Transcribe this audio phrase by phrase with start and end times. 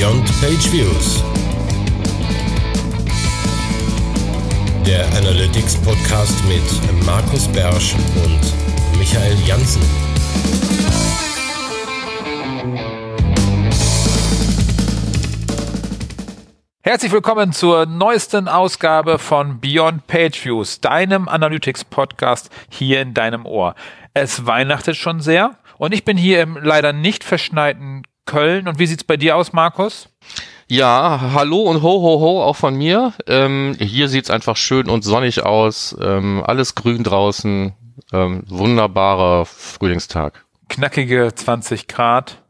[0.00, 1.22] Beyond Page Views.
[4.86, 9.82] Der Analytics Podcast mit Markus Bersch und Michael Janssen.
[16.80, 23.44] Herzlich willkommen zur neuesten Ausgabe von Beyond Page Views, deinem Analytics Podcast hier in deinem
[23.44, 23.74] Ohr.
[24.14, 28.68] Es weihnachtet schon sehr und ich bin hier im leider nicht verschneiten Köln.
[28.68, 30.08] Und wie sieht's bei dir aus, Markus?
[30.68, 33.12] Ja, hallo und ho ho ho auch von mir.
[33.26, 35.96] Ähm, hier sieht's einfach schön und sonnig aus.
[36.00, 37.72] Ähm, alles grün draußen.
[38.12, 40.44] Ähm, wunderbarer Frühlingstag.
[40.68, 42.42] Knackige 20 Grad.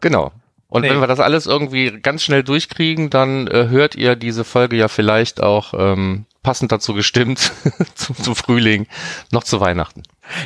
[0.00, 0.32] Genau.
[0.68, 0.90] Und nee.
[0.90, 4.88] wenn wir das alles irgendwie ganz schnell durchkriegen, dann äh, hört ihr diese Folge ja
[4.88, 7.52] vielleicht auch ähm, passend dazu gestimmt
[7.94, 8.86] zum, zum Frühling,
[9.32, 10.02] noch zu Weihnachten.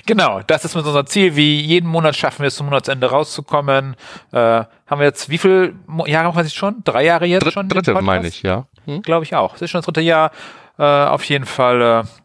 [0.07, 1.37] Genau, das ist unser Ziel.
[1.37, 3.97] Wie jeden Monat schaffen wir es zum Monatsende rauszukommen.
[4.33, 5.75] Äh, haben wir jetzt, wie viele
[6.07, 6.83] Jahre machen wir jetzt schon?
[6.85, 7.69] Drei Jahre jetzt Dritt, schon?
[7.69, 8.67] Dritte meine ich, ja.
[8.87, 9.03] Hm?
[9.03, 9.55] Glaube ich auch.
[9.55, 10.31] Es ist schon das dritte Jahr.
[10.79, 12.20] Äh, auf jeden Fall äh,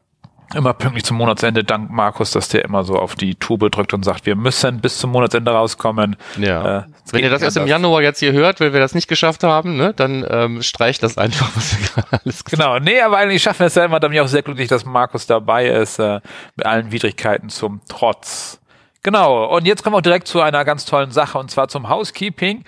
[0.54, 4.04] immer pünktlich zum Monatsende, dank Markus, dass der immer so auf die Tube drückt und
[4.04, 6.16] sagt, wir müssen bis zum Monatsende rauskommen.
[6.38, 6.80] Ja.
[6.80, 9.44] Äh, Wenn ihr das erst im Januar jetzt hier hört, wenn wir das nicht geschafft
[9.44, 13.18] haben, ne, dann ähm, streicht das einfach, was wir gerade alles gesagt Genau, nee, aber
[13.18, 15.68] eigentlich schaffen wir es ja immer, da bin ich auch sehr glücklich, dass Markus dabei
[15.68, 16.20] ist, äh,
[16.56, 18.60] mit allen Widrigkeiten zum Trotz.
[19.04, 21.90] Genau, und jetzt kommen wir auch direkt zu einer ganz tollen Sache, und zwar zum
[21.90, 22.64] Housekeeping.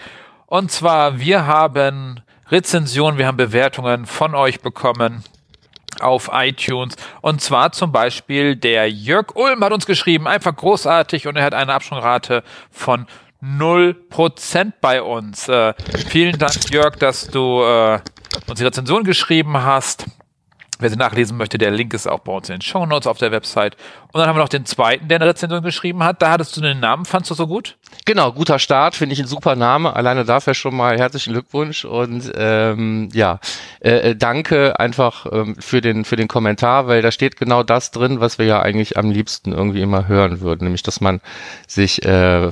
[0.46, 5.24] Und zwar, wir haben Rezensionen, wir haben Bewertungen von euch bekommen
[6.02, 6.96] auf iTunes.
[7.22, 11.54] Und zwar zum Beispiel der Jörg Ulm hat uns geschrieben, einfach großartig und er hat
[11.54, 13.08] eine Absprungrate von
[13.44, 15.48] 0% bei uns.
[15.48, 15.74] Äh,
[16.10, 18.00] vielen Dank, Jörg, dass du äh,
[18.48, 20.06] uns die Rezension geschrieben hast.
[20.80, 23.18] Wer sie nachlesen möchte, der Link ist auch bei uns in den Show Notes auf
[23.18, 23.76] der Website.
[24.14, 26.22] Und dann haben wir noch den zweiten, der eine Rezension geschrieben hat.
[26.22, 27.78] Da hattest du den Namen, fandst du so gut?
[28.06, 29.96] Genau, guter Start, finde ich ein super Name.
[29.96, 33.40] Alleine dafür schon mal herzlichen Glückwunsch und ähm, ja,
[33.80, 37.92] äh, äh, danke einfach ähm, für den für den Kommentar, weil da steht genau das
[37.92, 41.22] drin, was wir ja eigentlich am liebsten irgendwie immer hören würden, nämlich dass man
[41.68, 42.50] sich äh,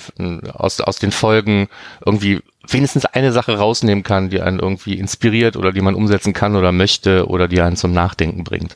[0.54, 1.68] aus aus den Folgen
[2.06, 6.56] irgendwie wenigstens eine Sache rausnehmen kann, die einen irgendwie inspiriert oder die man umsetzen kann
[6.56, 8.76] oder möchte oder die einen zum Nachdenken bringt.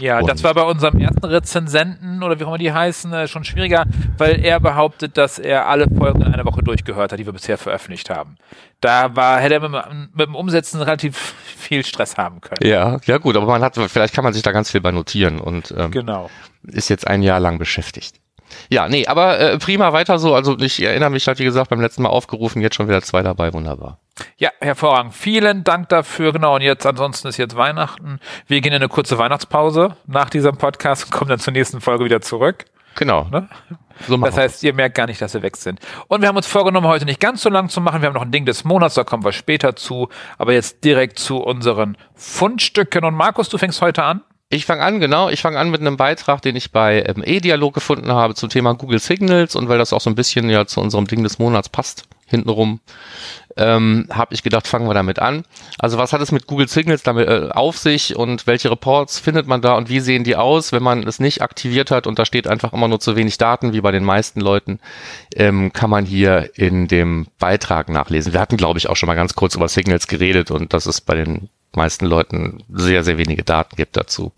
[0.00, 3.28] Ja, und das war bei unserem ersten Rezensenten oder wie auch immer die heißen, äh,
[3.28, 3.84] schon schwieriger,
[4.18, 7.58] weil er behauptet, dass er alle Folgen in einer Woche durchgehört hat, die wir bisher
[7.58, 8.36] veröffentlicht haben.
[8.80, 9.72] Da war, hätte er mit,
[10.14, 12.68] mit dem Umsetzen relativ viel Stress haben können.
[12.68, 15.40] Ja, ja gut, aber man hat, vielleicht kann man sich da ganz viel bei notieren
[15.40, 16.30] und ähm, genau.
[16.62, 18.16] ist jetzt ein Jahr lang beschäftigt.
[18.68, 20.34] Ja, nee, aber äh, prima weiter so.
[20.34, 23.22] Also ich erinnere mich, halt wie gesagt, beim letzten Mal aufgerufen, jetzt schon wieder zwei
[23.22, 23.98] dabei, wunderbar.
[24.36, 25.14] Ja, hervorragend.
[25.14, 26.32] Vielen Dank dafür.
[26.32, 28.20] Genau, und jetzt ansonsten ist jetzt Weihnachten.
[28.46, 32.04] Wir gehen in eine kurze Weihnachtspause nach diesem Podcast und kommen dann zur nächsten Folge
[32.04, 32.64] wieder zurück.
[32.96, 33.26] Genau.
[33.30, 33.48] Ne?
[34.06, 35.80] So das heißt, ihr merkt gar nicht, dass wir weg sind.
[36.08, 38.02] Und wir haben uns vorgenommen, heute nicht ganz so lang zu machen.
[38.02, 40.08] Wir haben noch ein Ding des Monats, da kommen wir später zu.
[40.38, 43.04] Aber jetzt direkt zu unseren Fundstücken.
[43.04, 44.22] Und Markus, du fängst heute an?
[44.54, 45.28] Ich fange an, genau.
[45.30, 48.74] Ich fange an mit einem Beitrag, den ich bei ähm, E-Dialog gefunden habe zum Thema
[48.74, 51.68] Google Signals und weil das auch so ein bisschen ja zu unserem Ding des Monats
[51.68, 52.78] passt, hintenrum,
[53.56, 55.44] ähm, habe ich gedacht, fangen wir damit an.
[55.80, 59.48] Also was hat es mit Google Signals damit äh, auf sich und welche Reports findet
[59.48, 62.24] man da und wie sehen die aus, wenn man es nicht aktiviert hat und da
[62.24, 64.78] steht einfach immer nur zu wenig Daten, wie bei den meisten Leuten,
[65.34, 68.32] ähm, kann man hier in dem Beitrag nachlesen.
[68.32, 71.00] Wir hatten, glaube ich, auch schon mal ganz kurz über Signals geredet und das ist
[71.00, 74.32] bei den meisten Leuten sehr, sehr wenige Daten gibt dazu.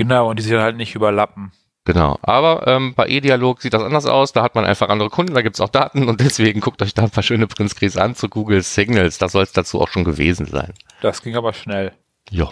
[0.00, 1.52] Genau, und die sich halt nicht überlappen.
[1.84, 4.32] Genau, aber ähm, bei E-Dialog sieht das anders aus.
[4.32, 7.02] Da hat man einfach andere Kunden, da gibt's auch Daten und deswegen guckt euch da
[7.02, 9.18] ein paar schöne Printscreens an zu Google Signals.
[9.18, 10.72] Das soll es dazu auch schon gewesen sein.
[11.02, 11.92] Das ging aber schnell.
[12.30, 12.48] Ja.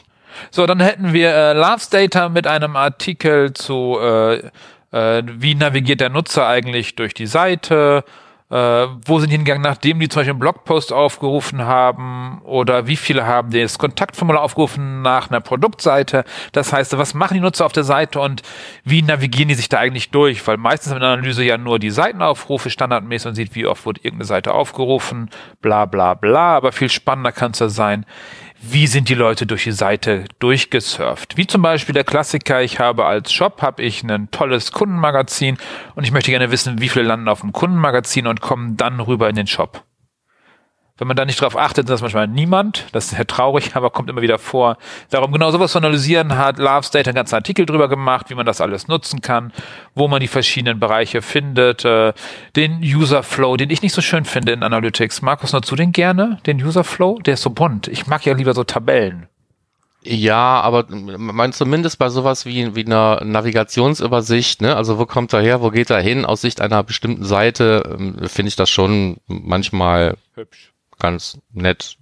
[0.51, 4.51] So, dann hätten wir äh, Loves Data mit einem Artikel zu, äh,
[4.93, 8.05] äh, wie navigiert der Nutzer eigentlich durch die Seite,
[8.51, 12.97] äh, wo sind die hingegangen, nachdem die zum Beispiel einen Blogpost aufgerufen haben oder wie
[12.97, 16.25] viele haben das Kontaktformular aufgerufen nach einer Produktseite.
[16.53, 18.43] Das heißt, was machen die Nutzer auf der Seite und
[18.85, 20.47] wie navigieren die sich da eigentlich durch?
[20.47, 24.01] Weil meistens in der Analyse ja nur die Seitenaufrufe standardmäßig und sieht, wie oft wurde
[24.03, 25.29] irgendeine Seite aufgerufen,
[25.61, 26.57] bla bla bla.
[26.57, 28.07] Aber viel spannender kann es ja sein,
[28.61, 31.37] wie sind die Leute durch die Seite durchgesurft.
[31.37, 35.59] Wie zum Beispiel der Klassiker, ich habe als Shop, habe ich ein tolles Kundenmagazin
[35.95, 39.29] und ich möchte gerne wissen, wie viele landen auf dem Kundenmagazin und kommen dann rüber
[39.29, 39.85] in den Shop.
[40.99, 42.87] Wenn man da nicht drauf achtet, ist das manchmal niemand.
[42.93, 44.77] Das ist sehr traurig, aber kommt immer wieder vor.
[45.11, 48.45] Darum genau sowas zu analysieren hat Love State einen ganzen Artikel drüber gemacht, wie man
[48.45, 49.53] das alles nutzen kann,
[49.95, 52.13] wo man die verschiedenen Bereiche findet, äh,
[52.57, 55.23] den User Flow, den ich nicht so schön finde in Analytics.
[55.23, 57.19] Markus, nutzt du den gerne, den User Flow?
[57.21, 57.87] Der ist so bunt.
[57.87, 59.29] Ich mag ja lieber so Tabellen.
[60.03, 64.77] Ja, aber man zumindest bei sowas wie, wie einer Navigationsübersicht, ne?
[64.77, 66.25] Also wo kommt er her, wo geht er hin?
[66.25, 71.97] Aus Sicht einer bestimmten Seite ähm, finde ich das schon manchmal hübsch ganz nett.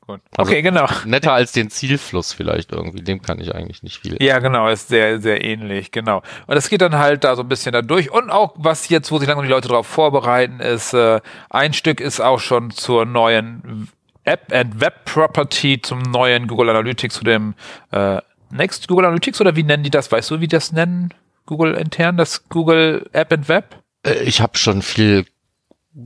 [0.00, 0.20] Gut.
[0.36, 0.86] Also- Okay, genau.
[1.04, 3.02] Netter als den Zielfluss vielleicht irgendwie.
[3.02, 4.16] Dem kann ich eigentlich nicht viel.
[4.22, 6.22] Ja, genau, ist sehr, sehr ähnlich, genau.
[6.46, 8.10] Und es geht dann halt da so ein bisschen da durch.
[8.10, 11.20] Und auch, was jetzt, wo sich langsam die Leute darauf vorbereiten, ist, äh,
[11.50, 13.88] ein Stück ist auch schon zur neuen
[14.24, 17.54] App and Web Property, zum neuen Google Analytics, zu dem
[17.92, 18.18] äh,
[18.50, 20.10] Next Google Analytics oder wie nennen die das?
[20.10, 21.14] Weißt du, wie die das nennen?
[21.46, 23.76] Google intern, das Google App and Web?
[24.04, 25.24] Äh, Ich habe schon viel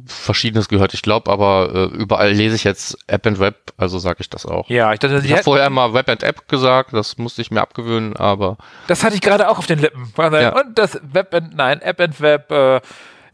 [0.07, 0.95] Verschiedenes gehört.
[0.95, 4.47] Ich glaube aber, äh, überall lese ich jetzt App and Web, also sage ich das
[4.47, 4.69] auch.
[4.69, 7.61] Ja, ich dachte, Ich habe vorher immer Web and App gesagt, das musste ich mir
[7.61, 8.57] abgewöhnen, aber
[8.87, 10.13] Das hatte ich gerade auch auf den Lippen.
[10.17, 10.59] Ja.
[10.61, 12.81] Und das Web and, nein, App and Web, äh,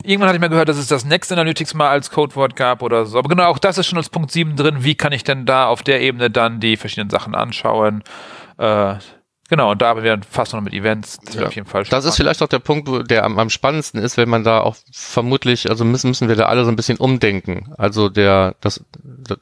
[0.02, 3.06] irgendwann hatte ich mal gehört, dass es das Next Analytics mal als Codewort gab oder
[3.06, 3.18] so.
[3.18, 4.78] Aber genau, auch das ist schon als Punkt 7 drin.
[4.84, 8.02] Wie kann ich denn da auf der Ebene dann die verschiedenen Sachen anschauen?
[8.58, 8.94] Äh,
[9.50, 11.18] genau, und da haben wir fast noch mit Events.
[11.24, 11.46] Das Ja.
[11.46, 14.16] auf jeden Fall das ist vielleicht auch der Punkt, wo der am, am spannendsten ist,
[14.16, 17.72] wenn man da auch vermutlich, also müssen, müssen wir da alle so ein bisschen umdenken.
[17.76, 18.82] Also der, das,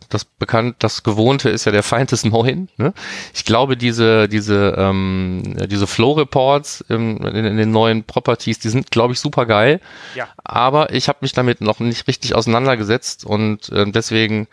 [0.09, 2.69] das bekannt, das Gewohnte ist ja der Feind des Neuen.
[2.77, 2.93] Ne?
[3.35, 8.71] Ich glaube, diese, diese, ähm, diese Flow Reports in, in, in den neuen Properties, die
[8.71, 9.81] sind, glaube ich, super geil.
[10.15, 10.29] Ja.
[10.43, 14.49] Aber ich habe mich damit noch nicht richtig auseinandergesetzt und äh, deswegen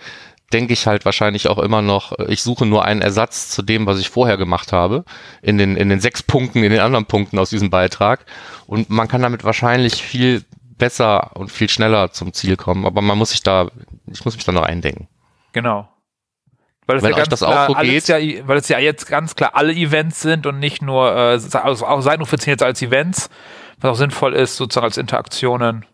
[0.53, 3.85] denke ich halt wahrscheinlich auch immer noch, äh, ich suche nur einen Ersatz zu dem,
[3.85, 5.03] was ich vorher gemacht habe,
[5.41, 8.25] in den, in den sechs Punkten, in den anderen Punkten aus diesem Beitrag.
[8.67, 10.43] Und man kann damit wahrscheinlich viel
[10.77, 12.85] besser und viel schneller zum Ziel kommen.
[12.85, 13.69] Aber man muss sich da,
[14.07, 15.07] ich muss mich da noch eindenken.
[15.53, 15.89] Genau.
[16.87, 18.07] Weil es ja ganz klar so alles.
[18.07, 21.87] Ja, weil es ja jetzt ganz klar alle Events sind und nicht nur, äh, also
[21.87, 23.29] auch sein funktioniert jetzt als Events,
[23.79, 25.85] was auch sinnvoll ist, sozusagen als Interaktionen.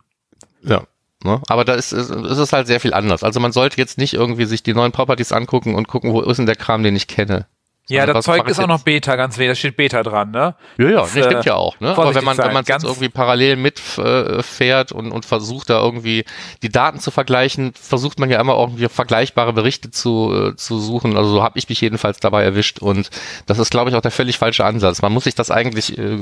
[0.62, 0.84] Ja.
[1.24, 1.42] Ne?
[1.48, 3.24] Aber da ist, ist, ist es halt sehr viel anders.
[3.24, 6.38] Also man sollte jetzt nicht irgendwie sich die neuen Properties angucken und gucken, wo ist
[6.38, 7.48] denn der Kram, den ich kenne.
[7.92, 9.52] Ja, Sondern das Zeug ist auch noch Beta, ganz wenig.
[9.52, 10.56] Da steht Beta dran, ne?
[10.78, 11.80] Ja, ja, Das, nee, stimmt äh, ja auch.
[11.80, 11.90] Ne?
[11.90, 16.24] Aber wenn man, sein, wenn man jetzt irgendwie parallel mitfährt und, und versucht da irgendwie
[16.62, 21.18] die Daten zu vergleichen, versucht man ja immer irgendwie vergleichbare Berichte zu, äh, zu suchen.
[21.18, 23.10] Also so habe ich mich jedenfalls dabei erwischt und
[23.48, 25.02] das ist, glaube ich, auch der völlig falsche Ansatz.
[25.02, 26.20] Man muss sich das eigentlich äh,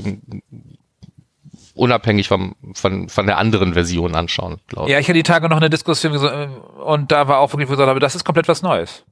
[1.79, 4.93] unabhängig vom, von, von der anderen Version anschauen, glaube ich.
[4.93, 6.47] Ja, ich hatte die Tage noch eine Diskussion äh,
[6.83, 9.05] und da war auch wirklich, wo ich gesagt habe, das ist komplett was Neues.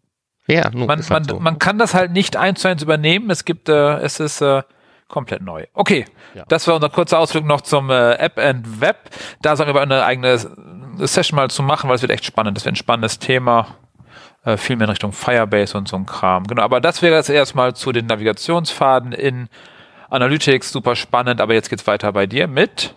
[0.48, 1.40] Ja, nun, Man, halt man, so.
[1.40, 3.30] man kann das halt nicht eins zu eins übernehmen.
[3.30, 4.64] Es gibt, äh, es ist äh,
[5.10, 5.66] komplett neu.
[5.74, 6.06] Okay,
[6.36, 6.44] Ja.
[6.48, 9.10] das war unser kurzer Ausflug noch zum äh, App and Web.
[9.42, 10.38] Da sagen wir aber eine eigene
[11.06, 12.56] Session mal zu machen, weil es wird echt spannend.
[12.58, 13.76] Das wird ein spannendes Thema.
[14.46, 16.46] Äh, viel mehr in Richtung Firebase und so ein Kram.
[16.46, 19.50] Genau, aber das wäre jetzt erstmal zu den Navigationsfaden in
[20.10, 20.72] Analytics.
[20.72, 22.94] Super spannend, aber jetzt geht's weiter bei dir mit.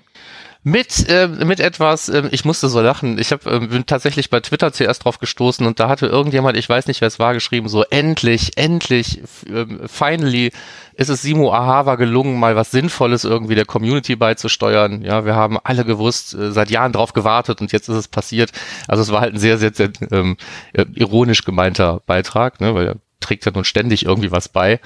[0.62, 3.18] Mit, äh, mit etwas, äh, ich musste so lachen.
[3.18, 6.68] Ich hab, äh, bin tatsächlich bei Twitter zuerst drauf gestoßen und da hatte irgendjemand, ich
[6.68, 10.52] weiß nicht, wer es war, geschrieben, so endlich, endlich, ähm, finally
[10.92, 15.00] ist es Simo Ahava gelungen, mal was Sinnvolles irgendwie der Community beizusteuern.
[15.00, 18.52] Ja, wir haben alle gewusst, äh, seit Jahren drauf gewartet und jetzt ist es passiert.
[18.86, 20.36] Also es war halt ein sehr, sehr, sehr ähm,
[20.74, 24.80] äh, ironisch gemeinter Beitrag, ne, weil trägt ja nun ständig irgendwie was bei.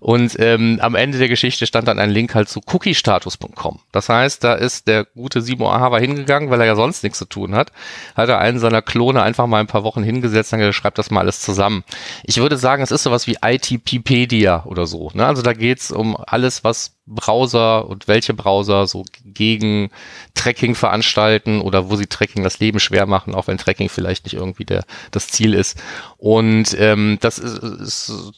[0.00, 3.80] Und ähm, am Ende der Geschichte stand dann ein Link halt zu cookiestatus.com.
[3.92, 7.26] Das heißt, da ist der gute Simo Ahava hingegangen, weil er ja sonst nichts zu
[7.26, 7.72] tun hat,
[8.14, 11.20] hat er einen seiner Klone einfach mal ein paar Wochen hingesetzt und schreibt das mal
[11.20, 11.84] alles zusammen.
[12.24, 15.10] Ich würde sagen, es ist sowas wie ITPpedia oder so.
[15.14, 15.26] Ne?
[15.26, 19.90] Also da geht's um alles, was Browser und welche Browser so gegen
[20.34, 24.34] Tracking veranstalten oder wo sie Tracking das Leben schwer machen, auch wenn Tracking vielleicht nicht
[24.34, 25.76] irgendwie der, das Ziel ist.
[26.16, 28.32] Und ähm, das ist, ist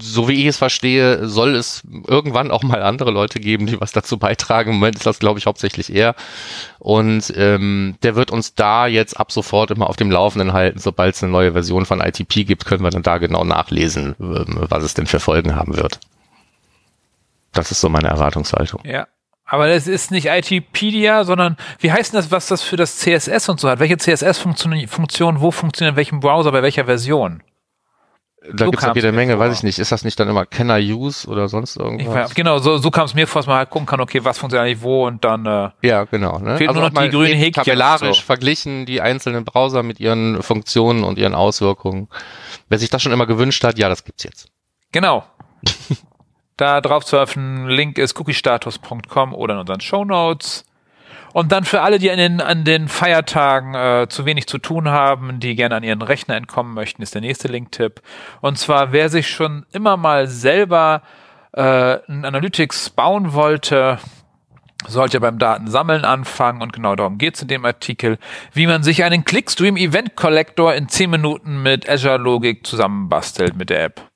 [0.00, 3.92] so wie ich es verstehe, soll es irgendwann auch mal andere Leute geben, die was
[3.92, 4.70] dazu beitragen.
[4.70, 6.14] Im Moment ist das, glaube ich, hauptsächlich er.
[6.78, 10.78] Und ähm, der wird uns da jetzt ab sofort immer auf dem Laufenden halten.
[10.78, 14.58] Sobald es eine neue Version von ITP gibt, können wir dann da genau nachlesen, ähm,
[14.68, 15.98] was es denn für Folgen haben wird.
[17.52, 18.80] Das ist so meine Erwartungshaltung.
[18.84, 19.06] Ja.
[19.44, 23.48] Aber es ist nicht ITpedia, sondern wie heißt denn das, was das für das CSS
[23.50, 23.80] und so hat?
[23.80, 27.42] Welche CSS-Funktion, Funktion, wo funktioniert in welchem Browser, bei welcher Version?
[28.54, 29.44] Da So gibt's ja kam's jede Menge, vor.
[29.44, 29.78] weiß ich nicht.
[29.78, 32.14] Ist das nicht dann immer Can I use oder sonst Ich irgendwas?
[32.14, 34.38] weiß, genau, so, so kam es mir vor, dass man halt gucken kann, okay, was
[34.38, 36.38] funktioniert eigentlich wo und dann, äh, Ja, genau.
[36.38, 36.56] Ne?
[36.56, 38.22] Fehlt nur noch die grünen Häkchen Tabellarisch so.
[38.24, 42.08] verglichen die einzelnen Browser mit ihren Funktionen und ihren Auswirkungen.
[42.68, 44.48] Wer sich das schon immer gewünscht hat, ja, das gibt's jetzt.
[44.92, 45.24] genau.
[46.62, 50.64] da drauf zu öffnen, Link ist cookiestatus.com oder in unseren Shownotes.
[51.32, 54.88] Und dann für alle, die an den, an den Feiertagen äh, zu wenig zu tun
[54.88, 58.02] haben, die gerne an ihren Rechner entkommen möchten, ist der nächste Link-Tipp.
[58.42, 61.02] Und zwar, wer sich schon immer mal selber
[61.52, 63.98] äh, ein Analytics bauen wollte,
[64.86, 68.18] sollte beim Datensammeln anfangen und genau darum geht's in dem Artikel,
[68.52, 73.70] wie man sich einen Clickstream Event Collector in 10 Minuten mit Azure Logik zusammenbastelt mit
[73.70, 74.11] der App.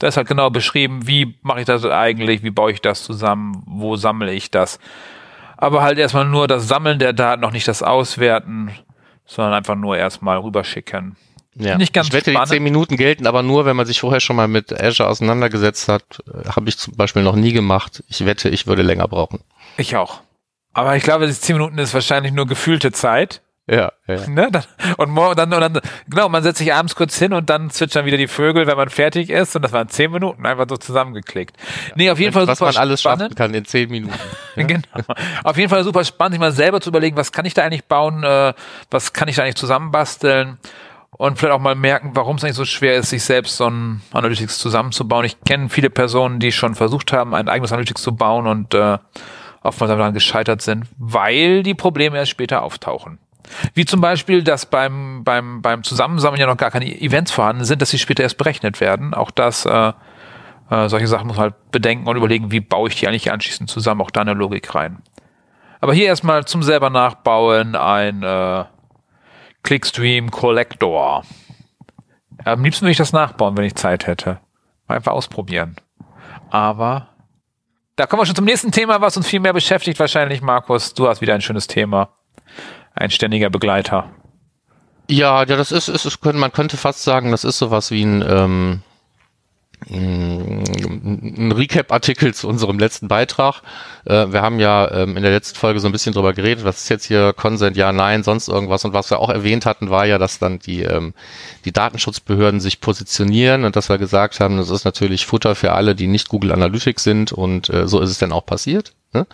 [0.00, 3.62] Da ist halt genau beschrieben, wie mache ich das eigentlich, wie baue ich das zusammen,
[3.66, 4.80] wo sammle ich das.
[5.56, 8.70] Aber halt erstmal nur das Sammeln der Daten, noch nicht das Auswerten,
[9.26, 11.16] sondern einfach nur erstmal rüberschicken.
[11.54, 11.76] Ja.
[11.76, 12.48] Nicht ganz ich wette, spannend.
[12.48, 15.88] die zehn Minuten gelten aber nur, wenn man sich vorher schon mal mit Azure auseinandergesetzt
[15.88, 16.22] hat.
[16.48, 18.02] Habe ich zum Beispiel noch nie gemacht.
[18.08, 19.40] Ich wette, ich würde länger brauchen.
[19.76, 20.22] Ich auch.
[20.72, 23.42] Aber ich glaube, die zehn Minuten ist wahrscheinlich nur gefühlte Zeit.
[23.70, 24.26] Ja, ja.
[24.28, 24.48] Ne?
[24.50, 24.64] Dann,
[24.96, 28.04] und, morgen, dann, und dann, genau, man setzt sich abends kurz hin und dann zwitschern
[28.04, 29.54] wieder die Vögel, wenn man fertig ist.
[29.54, 31.56] Und das waren zehn Minuten, einfach so zusammengeklickt.
[31.94, 33.22] Nee, auf jeden Fall Was super man alles spannend.
[33.22, 34.14] schaffen kann in zehn Minuten.
[34.56, 34.82] Genau.
[35.44, 37.84] Auf jeden Fall super spannend, sich mal selber zu überlegen, was kann ich da eigentlich
[37.84, 38.52] bauen, äh,
[38.90, 40.58] was kann ich da eigentlich zusammenbasteln
[41.12, 44.02] und vielleicht auch mal merken, warum es eigentlich so schwer ist, sich selbst so ein
[44.12, 45.24] Analytics zusammenzubauen.
[45.24, 48.98] Ich kenne viele Personen, die schon versucht haben, ein eigenes Analytics zu bauen und äh,
[49.62, 53.18] oftmals daran gescheitert sind, weil die Probleme erst später auftauchen.
[53.74, 57.82] Wie zum Beispiel, dass beim, beim, beim Zusammensammeln ja noch gar keine Events vorhanden sind,
[57.82, 59.14] dass sie später erst berechnet werden.
[59.14, 59.92] Auch das, äh,
[60.70, 63.68] äh, solche Sachen muss man halt bedenken und überlegen, wie baue ich die eigentlich anschließend
[63.68, 65.02] zusammen, auch da eine Logik rein.
[65.80, 68.64] Aber hier erstmal zum selber nachbauen ein äh,
[69.62, 71.24] Clickstream Collector.
[72.44, 74.40] Am liebsten würde ich das nachbauen, wenn ich Zeit hätte.
[74.86, 75.76] Mal Einfach ausprobieren.
[76.50, 77.08] Aber
[77.96, 80.94] da kommen wir schon zum nächsten Thema, was uns viel mehr beschäftigt wahrscheinlich, Markus.
[80.94, 82.10] Du hast wieder ein schönes Thema.
[82.94, 84.10] Ein ständiger Begleiter.
[85.08, 88.24] Ja, ja, das ist, ist, ist man könnte fast sagen, das ist sowas wie ein,
[88.26, 88.82] ähm,
[89.88, 93.62] ein Recap-Artikel zu unserem letzten Beitrag.
[94.04, 96.82] Äh, wir haben ja ähm, in der letzten Folge so ein bisschen drüber geredet, was
[96.82, 98.84] ist jetzt hier Consent, ja, nein, sonst irgendwas.
[98.84, 101.14] Und was wir auch erwähnt hatten, war ja, dass dann die, ähm,
[101.64, 105.94] die Datenschutzbehörden sich positionieren und dass wir gesagt haben, das ist natürlich Futter für alle,
[105.94, 108.92] die nicht Google Analytics sind und äh, so ist es dann auch passiert.
[109.12, 109.26] Ne?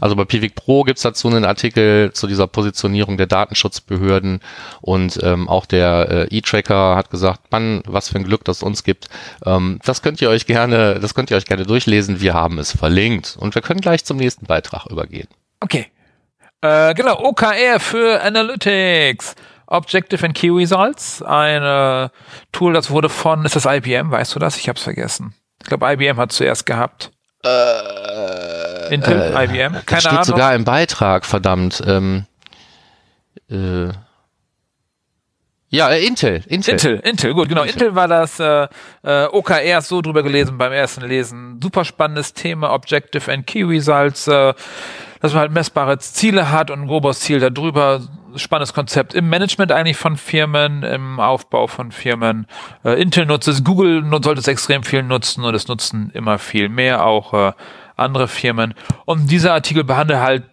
[0.00, 4.40] Also bei Pivik Pro gibt's dazu einen Artikel zu dieser Positionierung der Datenschutzbehörden
[4.80, 8.62] und ähm, auch der äh, E-Tracker hat gesagt, Mann, was für ein Glück, dass es
[8.62, 9.08] uns gibt.
[9.44, 12.20] Ähm, das könnt ihr euch gerne, das könnt ihr euch gerne durchlesen.
[12.20, 15.28] Wir haben es verlinkt und wir können gleich zum nächsten Beitrag übergehen.
[15.58, 15.86] Okay.
[16.60, 19.34] Äh, genau, OKR für Analytics.
[19.66, 21.22] Objective and Key Results.
[21.22, 22.08] Ein äh,
[22.52, 24.56] Tool, das wurde von, ist das IBM, weißt du das?
[24.58, 25.34] Ich hab's vergessen.
[25.60, 27.10] Ich glaube, IBM hat zuerst gehabt.
[28.94, 30.24] Intel, IBM, Das keine steht Ahnung.
[30.24, 31.82] sogar im Beitrag, verdammt.
[31.86, 32.26] Ähm,
[33.50, 33.88] äh,
[35.74, 36.74] ja, äh, Intel, Intel.
[36.74, 37.64] Intel, Intel, gut, genau.
[37.64, 38.68] Intel war das äh,
[39.02, 41.58] äh, OKR so drüber gelesen beim ersten Lesen.
[41.60, 44.54] Super spannendes Thema, Objective and Key Results, äh,
[45.20, 48.02] dass man halt messbare Ziele hat und ein grobes Ziel darüber.
[48.36, 52.46] Spannendes Konzept im Management eigentlich von Firmen, im Aufbau von Firmen.
[52.84, 56.68] Äh, Intel nutzt es, Google sollte es extrem viel nutzen und es nutzen immer viel
[56.68, 57.52] mehr, auch äh,
[57.96, 58.74] andere Firmen.
[59.04, 60.44] Und dieser Artikel behandelt halt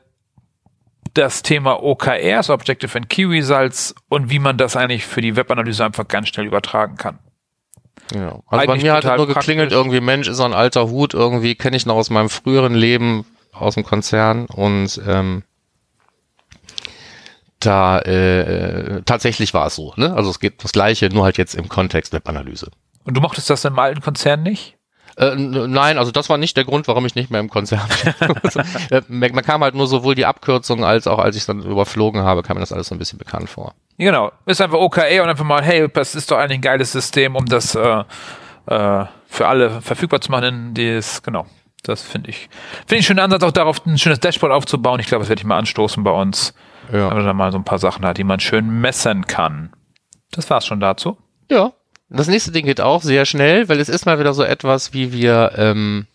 [1.14, 5.84] das Thema OKRs, Objective and Key Results und wie man das eigentlich für die Webanalyse
[5.84, 7.20] einfach ganz schnell übertragen kann.
[8.14, 8.30] Ja.
[8.30, 9.78] Also bei Eigentlich mir hat nur geklingelt, praktisch.
[9.78, 13.26] irgendwie, Mensch, ist so ein alter Hut, irgendwie kenne ich noch aus meinem früheren Leben
[13.52, 15.44] aus dem Konzern und ähm,
[17.60, 20.14] da äh, tatsächlich war es so, ne?
[20.14, 22.72] Also es geht das gleiche, nur halt jetzt im Kontext Webanalyse.
[23.04, 24.78] Und du mochtest das im alten Konzern nicht?
[25.18, 27.88] Äh, nein, also das war nicht der Grund, warum ich nicht mehr im Konzern
[28.42, 28.64] bin.
[28.90, 32.44] Äh, man kam halt nur sowohl die Abkürzung als auch als ich dann überflogen habe,
[32.44, 33.74] kam mir das alles so ein bisschen bekannt vor.
[33.98, 34.32] Genau.
[34.46, 37.46] Ist einfach OKR und einfach mal, hey, das ist doch eigentlich ein geiles System, um
[37.46, 38.04] das äh,
[38.68, 40.44] äh, für alle verfügbar zu machen.
[40.44, 41.46] In dieses, genau.
[41.84, 42.50] Das finde ich.
[42.86, 45.00] Finde ich einen schönen Ansatz, auch darauf ein schönes Dashboard aufzubauen.
[45.00, 46.54] Ich glaube, das werde ich mal anstoßen bei uns.
[46.92, 47.10] Ja.
[47.10, 49.72] Damit man da mal so ein paar Sachen hat, die man schön messen kann.
[50.32, 51.18] Das war's schon dazu.
[51.50, 51.74] Ja.
[52.18, 55.14] Das nächste Ding geht auch sehr schnell, weil es ist mal wieder so etwas, wie
[55.14, 56.08] wir ähm,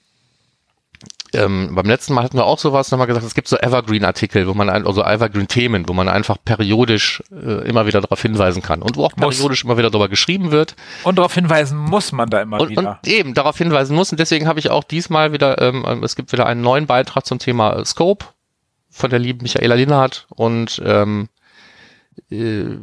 [1.36, 4.54] ähm, beim letzten Mal hatten wir auch sowas nochmal gesagt, es gibt so Evergreen-Artikel, wo
[4.54, 8.96] man ein, also Evergreen-Themen, wo man einfach periodisch äh, immer wieder darauf hinweisen kann und
[8.96, 9.36] wo auch Muss.
[9.36, 10.76] periodisch immer wieder darüber geschrieben wird.
[11.02, 13.00] Und darauf hinweisen muss man da immer und, wieder.
[13.02, 14.10] und eben darauf hinweisen muss.
[14.10, 17.26] Und deswegen habe ich auch diesmal wieder, ähm, ähm, es gibt wieder einen neuen Beitrag
[17.26, 18.26] zum Thema Scope
[18.90, 21.28] von der lieben Michaela Linnhardt und ähm,
[22.30, 22.76] äh,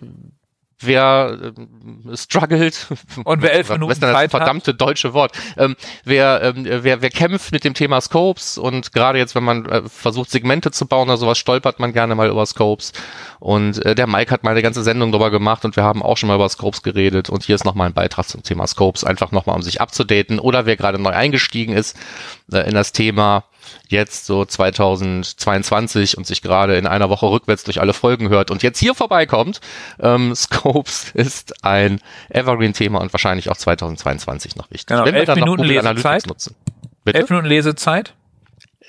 [0.85, 2.87] wer ähm, struggelt.
[3.23, 4.39] Und wer elf was Minuten ist denn das Zeit hat.
[4.39, 5.31] verdammte deutsche Wort?
[5.57, 8.57] Ähm, wer, ähm, wer wer kämpft mit dem Thema Scopes?
[8.57, 12.15] Und gerade jetzt wenn man äh, versucht Segmente zu bauen oder sowas stolpert man gerne
[12.15, 12.93] mal über Scopes.
[13.39, 16.17] Und äh, der Mike hat mal eine ganze Sendung darüber gemacht und wir haben auch
[16.17, 17.29] schon mal über Scopes geredet.
[17.29, 20.39] Und hier ist nochmal ein Beitrag zum Thema Scopes einfach nochmal um sich abzudaten.
[20.39, 21.97] Oder wer gerade neu eingestiegen ist
[22.51, 23.45] äh, in das Thema
[23.88, 28.63] jetzt so 2022 und sich gerade in einer Woche rückwärts durch alle Folgen hört und
[28.63, 29.62] jetzt hier vorbeikommt.
[30.00, 34.88] Ähm, Scopes ist ein Evergreen-Thema und wahrscheinlich auch 2022 noch wichtig.
[34.88, 35.98] Genau, Wenn wir elf dann noch Minuten Google Lesezeit.
[36.05, 36.55] Analytics nutzen.
[37.03, 37.20] Bitte?
[37.20, 38.13] Elf Minuten Lesezeit.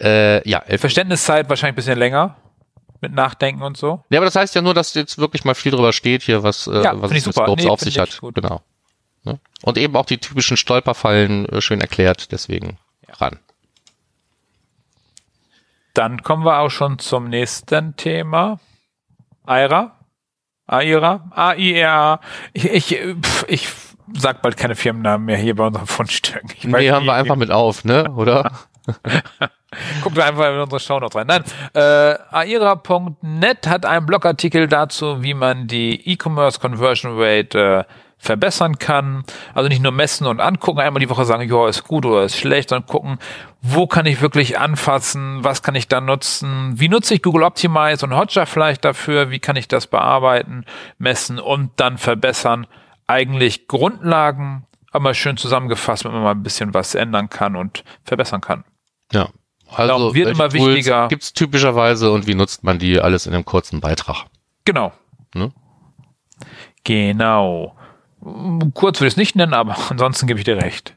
[0.00, 0.80] Äh, ja, elf.
[0.80, 2.36] Verständniszeit wahrscheinlich ein bisschen länger.
[3.00, 4.02] Mit Nachdenken und so.
[4.08, 6.66] Ja, aber das heißt ja nur, dass jetzt wirklich mal viel drüber steht hier, was,
[6.66, 7.34] äh, Ja, was es mit.
[7.34, 8.18] Scopes Nee, auf sich ich hat.
[8.18, 8.34] gut.
[8.34, 8.62] Genau.
[9.24, 9.38] Ne?
[9.62, 12.78] Und eben auch die typischen Stolperfallen äh, schön erklärt, deswegen
[13.20, 13.38] ran.
[15.94, 18.58] Dann kommen wir auch schon zum nächsten Thema.
[19.46, 19.92] Aira.
[20.66, 21.30] AIRA?
[21.30, 22.20] A-I-R-A.
[22.52, 23.68] Ich, ich, pf, ich
[24.12, 26.50] sag bald keine Firmennamen mehr hier bei unseren Fundstücken.
[26.56, 28.10] Ich Nee, haben wir einfach mit auf, ne?
[28.12, 28.50] Oder?
[30.02, 31.26] Guckt einfach in unsere Shownotes rein.
[31.26, 37.92] Nein, äh, aira.net hat einen Blogartikel dazu, wie man die E-Commerce Conversion Rate äh,
[38.24, 39.24] verbessern kann.
[39.54, 42.36] Also nicht nur messen und angucken, einmal die Woche sagen, ja, ist gut oder ist
[42.36, 43.18] schlecht, sondern gucken,
[43.60, 48.04] wo kann ich wirklich anfassen, was kann ich da nutzen, wie nutze ich Google Optimize
[48.04, 50.64] und Hotjar vielleicht dafür, wie kann ich das bearbeiten,
[50.98, 52.66] messen und dann verbessern.
[53.06, 58.40] Eigentlich Grundlagen, aber schön zusammengefasst, wenn man mal ein bisschen was ändern kann und verbessern
[58.40, 58.64] kann.
[59.12, 59.28] Ja.
[59.70, 61.08] Also Genau, wird immer Tools wichtiger.
[61.08, 64.26] Gibt's typischerweise und wie nutzt man die alles in einem kurzen Beitrag?
[64.64, 64.92] Genau.
[65.34, 65.52] Ne?
[66.84, 67.74] Genau.
[68.74, 70.94] Kurz würde ich es nicht nennen, aber ansonsten gebe ich dir recht.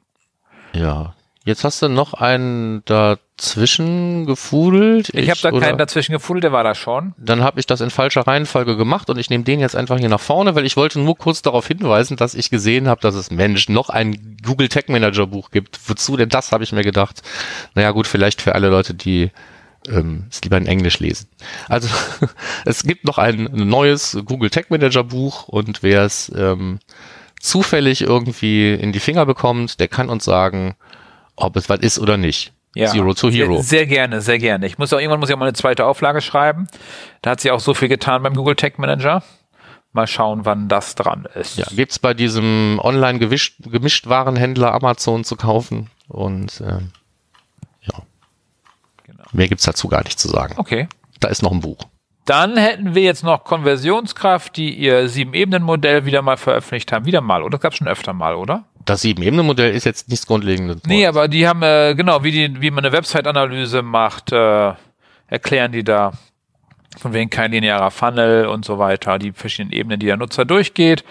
[0.73, 1.13] Ja.
[1.47, 5.09] Jetzt hast du noch einen dazwischen gefudelt.
[5.13, 7.13] Ich, habe da oder- keinen dazwischen gefunden, der war da schon.
[7.17, 10.09] Dann habe ich das in falscher Reihenfolge gemacht und ich nehme den jetzt einfach hier
[10.09, 13.31] nach vorne, weil ich wollte nur kurz darauf hinweisen, dass ich gesehen habe, dass es
[13.31, 15.79] Mensch noch ein Google Tech Manager Buch gibt.
[15.87, 17.21] Wozu denn das, habe ich mir gedacht.
[17.75, 19.31] Naja gut, vielleicht für alle Leute, die
[19.87, 21.29] ähm, es lieber in Englisch lesen.
[21.69, 21.87] Also
[22.65, 26.79] es gibt noch ein neues Google Tech Manager Buch und wer es ähm,
[27.47, 30.75] zufällig irgendwie in die Finger bekommt, der kann uns sagen,
[31.35, 32.53] ob es was ist oder nicht.
[32.75, 33.55] Zero to Hero.
[33.55, 34.67] Sehr, sehr gerne, sehr gerne.
[34.67, 36.67] Ich muss auch irgendwann muss ich auch mal eine zweite Auflage schreiben.
[37.23, 39.23] Da hat sie auch so viel getan beim Google Tech Manager.
[39.93, 41.57] Mal schauen, wann das dran ist.
[41.57, 46.91] Ja, gibt's bei diesem online gemischt Warenhändler Amazon zu kaufen und ähm,
[47.81, 47.95] ja,
[49.05, 49.23] Genau.
[49.31, 50.53] mehr gibt's dazu gar nicht zu sagen.
[50.57, 50.87] Okay.
[51.19, 51.79] Da ist noch ein Buch.
[52.27, 57.05] Dann hätten wir jetzt noch Konversionskraft, die ihr Sieben-Ebenen-Modell wieder mal veröffentlicht haben.
[57.05, 57.51] Wieder mal, oder?
[57.51, 58.65] Das gab schon öfter mal, oder?
[58.83, 60.81] Das Sieben-Ebene-Modell ist jetzt nichts Grundlegendes.
[60.85, 64.73] Nee, aber die haben, äh, genau, wie, die, wie man eine Website-Analyse macht, äh,
[65.27, 66.11] erklären die da.
[66.99, 71.05] Von wegen kein linearer Funnel und so weiter, die verschiedenen Ebenen, die der Nutzer durchgeht.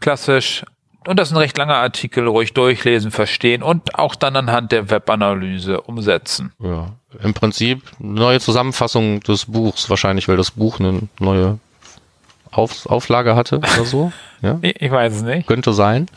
[0.00, 0.64] Klassisch.
[1.06, 4.90] Und das ist ein recht langer Artikel, ruhig durchlesen, verstehen und auch dann anhand der
[4.90, 6.52] Webanalyse umsetzen.
[6.58, 11.58] Ja, im Prinzip eine neue Zusammenfassung des Buchs, wahrscheinlich, weil das Buch eine neue
[12.50, 14.12] Auf Auflage hatte oder so.
[14.42, 15.46] Ja, ich weiß es nicht.
[15.48, 16.08] könnte sein.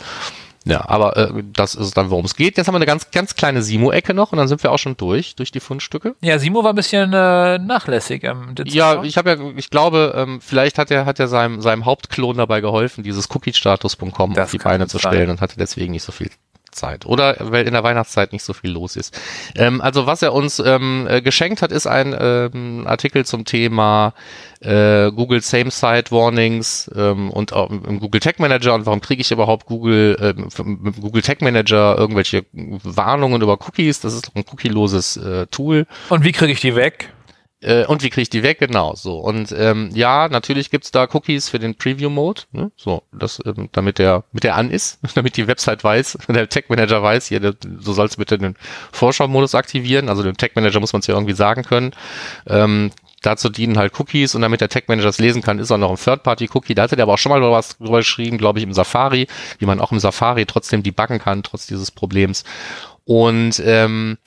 [0.66, 2.58] Ja, aber äh, das ist dann, worum es geht.
[2.58, 4.98] Jetzt haben wir eine ganz, ganz kleine Simo-Ecke noch und dann sind wir auch schon
[4.98, 6.16] durch, durch die Fundstücke.
[6.22, 8.76] Ja, Simo war ein bisschen äh, nachlässig im Dezember.
[8.76, 12.38] Ja, ich habe ja, ich glaube, ähm, vielleicht hat er hat er seinem seinem Hauptklon
[12.38, 15.14] dabei geholfen, dieses Cookie-Status.com auf die Beine zu sein.
[15.14, 16.30] stellen und hatte deswegen nicht so viel
[16.72, 17.06] Zeit.
[17.06, 19.18] Oder weil in der Weihnachtszeit nicht so viel los ist.
[19.56, 24.14] Ähm, also was er uns ähm, äh, geschenkt hat, ist ein ähm, Artikel zum Thema
[24.62, 29.22] äh, Google Same Site Warnings ähm, und auch im Google Tag Manager und warum kriege
[29.22, 34.02] ich überhaupt Google ähm, mit Google Tag Manager irgendwelche Warnungen über Cookies?
[34.02, 35.86] Das ist ein cookieloses äh, Tool.
[36.10, 37.14] Und wie kriege ich die weg?
[37.62, 38.60] Äh, und wie kriege ich die weg?
[38.60, 39.20] Genau, so.
[39.20, 42.72] Und ähm, ja, natürlich gibt's da Cookies für den Preview-Mode, ne?
[42.78, 47.04] so, das, ähm, damit der, mit der an ist, damit die Website weiß, der Tag-Manager
[47.04, 48.56] weiß, hier, der, du sollst bitte den
[48.92, 51.92] Vorschau-Modus aktivieren, also dem Tag-Manager muss man es ja irgendwie sagen können.
[52.48, 52.92] Ähm,
[53.22, 55.98] dazu dienen halt Cookies und damit der Tag-Manager es lesen kann, ist auch noch ein
[55.98, 56.76] Third-Party-Cookie.
[56.76, 59.66] Da hatte der aber auch schon mal was drüber geschrieben, glaube ich, im Safari, wie
[59.66, 62.46] man auch im Safari trotzdem debuggen kann, trotz dieses Problems.
[63.04, 64.18] Und ähm,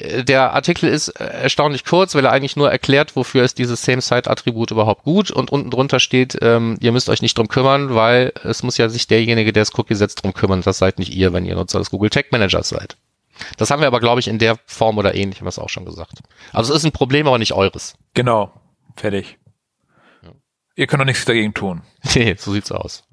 [0.00, 4.70] der Artikel ist äh, erstaunlich kurz, weil er eigentlich nur erklärt, wofür ist dieses Same-Site-Attribut
[4.70, 8.62] überhaupt gut und unten drunter steht, ähm, ihr müsst euch nicht drum kümmern, weil es
[8.62, 10.62] muss ja sich derjenige, der das Cookie setzt, drum kümmern.
[10.62, 12.96] Das seid nicht ihr, wenn ihr Nutzer des Google Tag Managers seid.
[13.56, 15.68] Das haben wir aber, glaube ich, in der Form oder ähnlich, haben wir es auch
[15.68, 16.20] schon gesagt.
[16.52, 17.94] Also es ist ein Problem, aber nicht eures.
[18.14, 18.52] Genau.
[18.96, 19.38] Fertig.
[20.76, 21.82] Ihr könnt doch nichts dagegen tun.
[22.14, 23.04] Nee, so sieht's aus.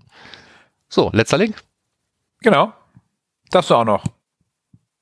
[0.90, 1.62] So, letzter Link.
[2.42, 2.74] Genau.
[3.52, 4.04] Darfst du auch noch.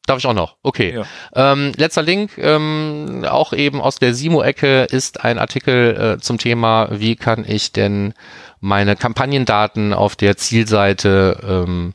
[0.05, 0.55] Darf ich auch noch?
[0.61, 0.93] Okay.
[0.93, 1.53] Ja.
[1.53, 6.89] Ähm, letzter Link, ähm, auch eben aus der Simo-Ecke, ist ein Artikel äh, zum Thema,
[6.91, 8.13] wie kann ich denn
[8.59, 11.93] meine Kampagnendaten auf der Zielseite ähm,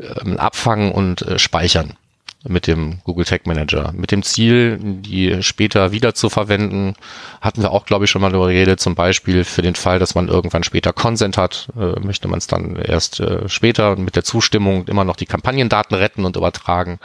[0.00, 1.96] ähm, abfangen und äh, speichern
[2.46, 3.92] mit dem Google Tag Manager.
[3.92, 6.94] Mit dem Ziel, die später wieder zu verwenden,
[7.40, 10.14] hatten wir auch, glaube ich, schon mal darüber geredet, zum Beispiel für den Fall, dass
[10.14, 14.24] man irgendwann später Consent hat, äh, möchte man es dann erst äh, später mit der
[14.24, 17.00] Zustimmung immer noch die Kampagnendaten retten und übertragen.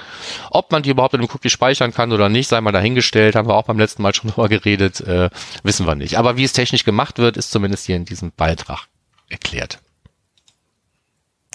[0.51, 3.47] Ob man die überhaupt in dem Cookie speichern kann oder nicht, sei mal dahingestellt, haben
[3.47, 5.29] wir auch beim letzten Mal schon drüber geredet, äh,
[5.63, 6.17] wissen wir nicht.
[6.17, 8.87] Aber wie es technisch gemacht wird, ist zumindest hier in diesem Beitrag
[9.29, 9.79] erklärt.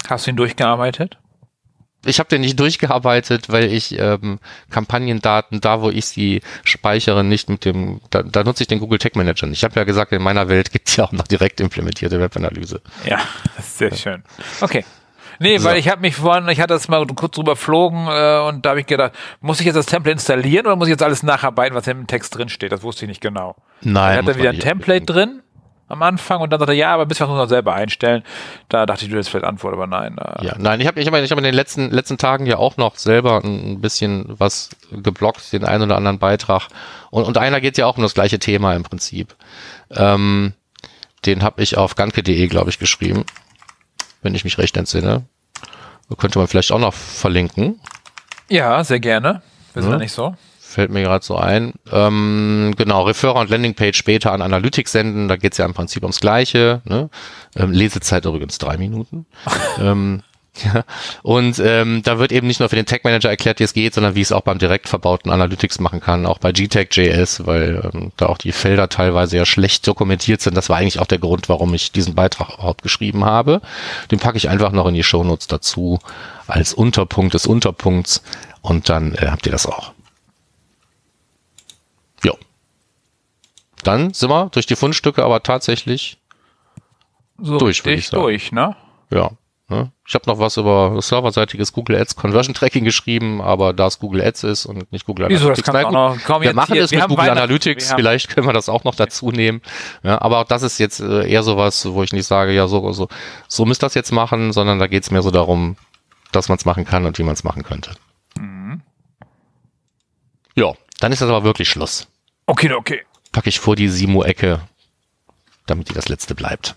[0.08, 1.18] Hast du ihn durchgearbeitet?
[2.04, 4.38] Ich habe den nicht durchgearbeitet, weil ich ähm,
[4.70, 8.98] Kampagnendaten, da wo ich sie speichere, nicht mit dem, da, da nutze ich den Google
[8.98, 9.58] Tag Manager nicht.
[9.58, 12.80] Ich habe ja gesagt, in meiner Welt gibt's ja auch noch direkt implementierte Webanalyse.
[13.04, 13.20] Ja,
[13.62, 14.22] sehr schön.
[14.60, 14.84] Okay.
[15.40, 15.68] Nee, So.
[15.68, 18.70] weil ich habe mich vorhin, ich hatte das mal kurz drüber flogen äh, und da
[18.70, 21.74] habe ich gedacht, muss ich jetzt das Template installieren oder muss ich jetzt alles nacharbeiten,
[21.76, 22.70] was im Text drin steht?
[22.70, 23.56] Das wusste ich nicht genau.
[23.82, 24.18] Nein.
[24.18, 25.40] hat muss da wieder ein Template drin
[25.88, 28.22] am Anfang und dann sagte er, ja, aber bis wir uns noch selber einstellen.
[28.68, 30.16] Da dachte ich, du hättest vielleicht Antwort, aber nein.
[30.18, 30.46] Äh.
[30.46, 32.76] Ja, nein, ich habe ich hab, ich hab in den letzten, letzten Tagen ja auch
[32.76, 36.68] noch selber ein bisschen was geblockt, den einen oder anderen Beitrag.
[37.10, 39.34] Und, und einer geht ja auch um das gleiche Thema im Prinzip.
[39.90, 40.54] Ähm,
[41.26, 43.24] den habe ich auf ganke.de, glaube ich, geschrieben,
[44.22, 45.24] wenn ich mich recht entsinne.
[46.18, 47.80] Könnte man vielleicht auch noch verlinken.
[48.48, 49.42] Ja, sehr gerne.
[49.72, 50.36] Wir sind ja nicht so.
[50.74, 51.74] Fällt mir gerade so ein.
[51.92, 56.18] Ähm, genau, Referrer und Landingpage später an Analytics senden, da geht's ja im Prinzip ums
[56.18, 56.82] Gleiche.
[56.84, 57.10] Ne?
[57.54, 59.24] Ähm, Lesezeit übrigens drei Minuten.
[59.80, 60.24] ähm,
[60.64, 60.82] ja.
[61.22, 63.94] Und ähm, da wird eben nicht nur für den Tag Manager erklärt, wie es geht,
[63.94, 68.10] sondern wie es auch beim direkt verbauten Analytics machen kann, auch bei GTAG.js, weil ähm,
[68.16, 70.56] da auch die Felder teilweise ja schlecht dokumentiert sind.
[70.56, 73.60] Das war eigentlich auch der Grund, warum ich diesen Beitrag überhaupt geschrieben habe.
[74.10, 76.00] Den packe ich einfach noch in die Shownotes dazu
[76.48, 78.24] als Unterpunkt des Unterpunkts
[78.60, 79.92] und dann äh, habt ihr das auch.
[82.24, 82.36] Jo.
[83.84, 86.18] Dann sind wir durch die Fundstücke aber tatsächlich
[87.38, 88.22] so durch, würde ich sagen.
[88.22, 88.76] durch, ne?
[89.10, 89.30] Ja.
[89.68, 89.92] Ne?
[90.06, 94.22] Ich habe noch was über serverseitiges Google Ads Conversion Tracking geschrieben, aber da es Google
[94.22, 95.68] Ads ist und nicht Google Wieso, Analytics.
[95.70, 98.94] Auch noch, komm, wir machen es mit Google Analytics, vielleicht können wir das auch noch
[98.94, 99.62] dazu nehmen.
[100.02, 102.92] Ja, aber auch das ist jetzt äh, eher sowas, wo ich nicht sage, ja, so,
[102.92, 103.08] so,
[103.48, 105.76] so müsst das jetzt machen, sondern da geht es mehr so darum,
[106.30, 107.92] dass man es machen kann und wie man es machen könnte.
[108.38, 108.82] Mhm.
[110.56, 112.06] Ja, dann ist das aber wirklich Schluss.
[112.46, 113.00] Okay, okay.
[113.34, 114.60] Packe ich vor die Simo-Ecke,
[115.66, 116.76] damit die das letzte bleibt.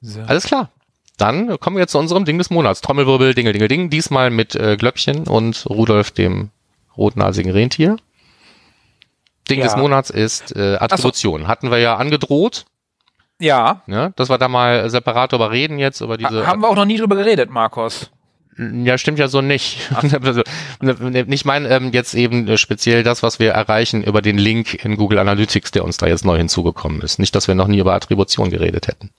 [0.00, 0.22] So.
[0.22, 0.70] Alles klar.
[1.18, 2.80] Dann kommen wir jetzt zu unserem Ding des Monats.
[2.80, 3.90] Trommelwirbel, Dingel, Dingel, Ding.
[3.90, 6.48] Diesmal mit äh, Glöckchen und Rudolf, dem
[6.96, 7.98] rotnasigen Rentier.
[9.50, 9.66] Ding ja.
[9.66, 11.42] des Monats ist äh, Attribution.
[11.42, 11.48] So.
[11.48, 12.64] Hatten wir ja angedroht.
[13.38, 13.82] Ja.
[13.86, 14.08] ja.
[14.16, 16.46] Dass wir da mal separat drüber reden jetzt, über diese.
[16.46, 18.10] Ha haben wir auch noch nie drüber geredet, Markus.
[18.58, 19.88] Ja, stimmt ja so nicht.
[20.20, 20.42] Also,
[20.80, 24.84] ne, nicht mein ähm, jetzt eben äh, speziell das, was wir erreichen über den Link
[24.84, 27.18] in Google Analytics, der uns da jetzt neu hinzugekommen ist.
[27.18, 29.10] Nicht, dass wir noch nie über Attribution geredet hätten.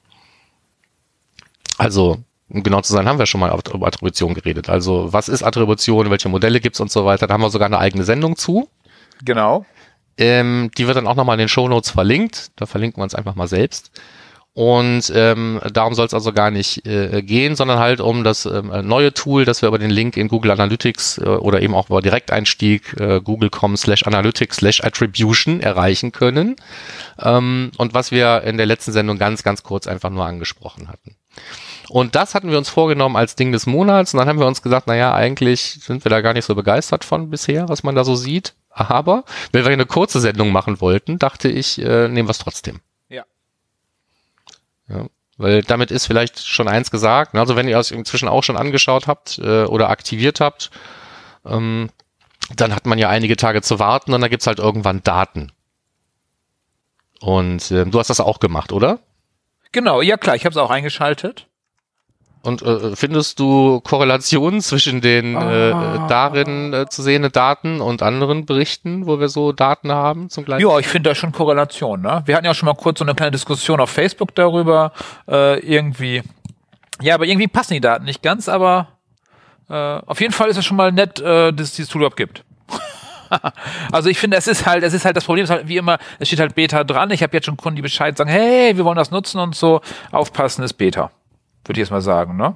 [1.77, 2.17] Also,
[2.49, 4.69] um genau zu sein, haben wir schon mal über Attribution geredet.
[4.69, 7.27] Also, was ist Attribution, welche Modelle gibt's und so weiter.
[7.27, 8.67] Da haben wir sogar eine eigene Sendung zu.
[9.23, 9.65] Genau.
[10.17, 12.51] Ähm, die wird dann auch nochmal in den Show Notes verlinkt.
[12.57, 13.91] Da verlinken wir uns einfach mal selbst.
[14.53, 18.71] Und ähm, darum soll es also gar nicht äh, gehen, sondern halt um das ähm,
[18.83, 22.01] neue Tool, das wir über den Link in Google Analytics äh, oder eben auch über
[22.01, 26.55] Direkteinstieg äh, google.com slash analytics slash attribution erreichen können.
[27.19, 31.15] Ähm, und was wir in der letzten Sendung ganz, ganz kurz einfach nur angesprochen hatten.
[31.87, 34.13] Und das hatten wir uns vorgenommen als Ding des Monats.
[34.13, 37.03] Und dann haben wir uns gesagt, naja, eigentlich sind wir da gar nicht so begeistert
[37.03, 38.55] von bisher, was man da so sieht.
[38.69, 42.79] Aber wenn wir eine kurze Sendung machen wollten, dachte ich, äh, nehmen wir es trotzdem.
[44.89, 45.05] Ja.
[45.37, 47.33] Weil damit ist vielleicht schon eins gesagt.
[47.35, 50.69] Also wenn ihr es inzwischen auch schon angeschaut habt äh, oder aktiviert habt,
[51.45, 51.89] ähm,
[52.55, 55.51] dann hat man ja einige Tage zu warten und dann gibt's halt irgendwann Daten.
[57.21, 58.99] Und äh, du hast das auch gemacht, oder?
[59.71, 61.47] Genau, ja klar, ich habe es auch eingeschaltet.
[62.41, 66.07] Und äh, findest du Korrelationen zwischen den äh, ah.
[66.07, 70.65] darin äh, zu sehenden Daten und anderen Berichten, wo wir so Daten haben zum gleichen?
[70.65, 72.01] Ja, ich finde da schon Korrelation.
[72.01, 72.21] Ne?
[72.25, 74.93] Wir hatten ja auch schon mal kurz so eine kleine Diskussion auf Facebook darüber.
[75.27, 76.23] Äh, irgendwie,
[77.01, 78.47] ja, aber irgendwie passen die Daten nicht ganz.
[78.47, 78.87] Aber
[79.69, 82.15] äh, auf jeden Fall ist es schon mal nett, äh, dass es dieses Tool überhaupt
[82.15, 82.45] gibt.
[83.91, 85.97] also ich finde, es ist halt, es ist halt das Problem, ist halt wie immer,
[86.19, 87.11] es steht halt Beta dran.
[87.11, 89.81] Ich habe jetzt schon Kunden, die Bescheid sagen, hey, wir wollen das nutzen und so.
[90.13, 91.11] Aufpassen ist Beta
[91.69, 92.55] würde ich jetzt mal sagen, ne?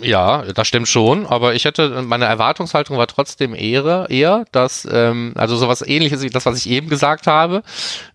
[0.00, 5.34] Ja, das stimmt schon, aber ich hätte, meine Erwartungshaltung war trotzdem eher, eher, dass, ähm,
[5.36, 7.62] also sowas ähnliches wie das, was ich eben gesagt habe.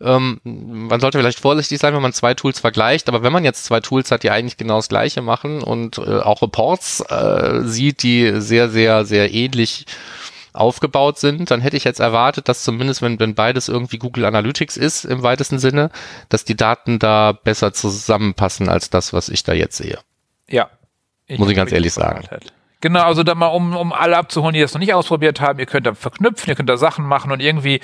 [0.01, 3.63] Ähm, man sollte vielleicht vorsichtig sein, wenn man zwei Tools vergleicht, aber wenn man jetzt
[3.63, 8.03] zwei Tools hat, die eigentlich genau das gleiche machen und äh, auch Reports äh, sieht,
[8.03, 9.85] die sehr, sehr, sehr ähnlich
[10.53, 14.77] aufgebaut sind, dann hätte ich jetzt erwartet, dass zumindest, wenn, wenn beides irgendwie Google Analytics
[14.77, 15.91] ist, im weitesten Sinne,
[16.29, 19.99] dass die Daten da besser zusammenpassen als das, was ich da jetzt sehe.
[20.47, 20.69] Ja,
[21.27, 22.27] ich Muss ich ganz ehrlich sagen.
[22.81, 25.65] Genau, also da mal, um, um alle abzuholen, die das noch nicht ausprobiert haben, ihr
[25.65, 27.81] könnt da verknüpfen, ihr könnt da Sachen machen und irgendwie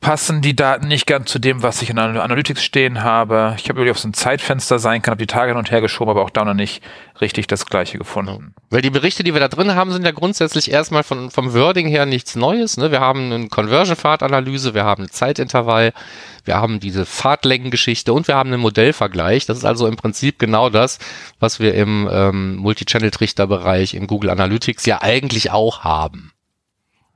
[0.00, 3.54] passen die Daten nicht ganz zu dem, was ich in Analytics stehen habe.
[3.58, 5.80] Ich habe irgendwie auf so ein Zeitfenster sein kann, habe die Tage hin und her
[5.80, 6.82] geschoben, aber auch da noch nicht
[7.20, 8.54] richtig das gleiche gefunden.
[8.70, 11.88] Weil die Berichte, die wir da drin haben, sind ja grundsätzlich erstmal von, vom Wording
[11.88, 12.76] her nichts Neues.
[12.76, 12.92] Ne?
[12.92, 15.92] Wir haben eine Conversion-Pfad-Analyse, wir haben ein Zeitintervall,
[16.44, 19.46] wir haben diese Fahrtlängengeschichte und wir haben einen Modellvergleich.
[19.46, 21.00] Das ist also im Prinzip genau das,
[21.40, 26.32] was wir im ähm, Multichannel-Trichter-Bereich in Google Analytics ja eigentlich auch haben.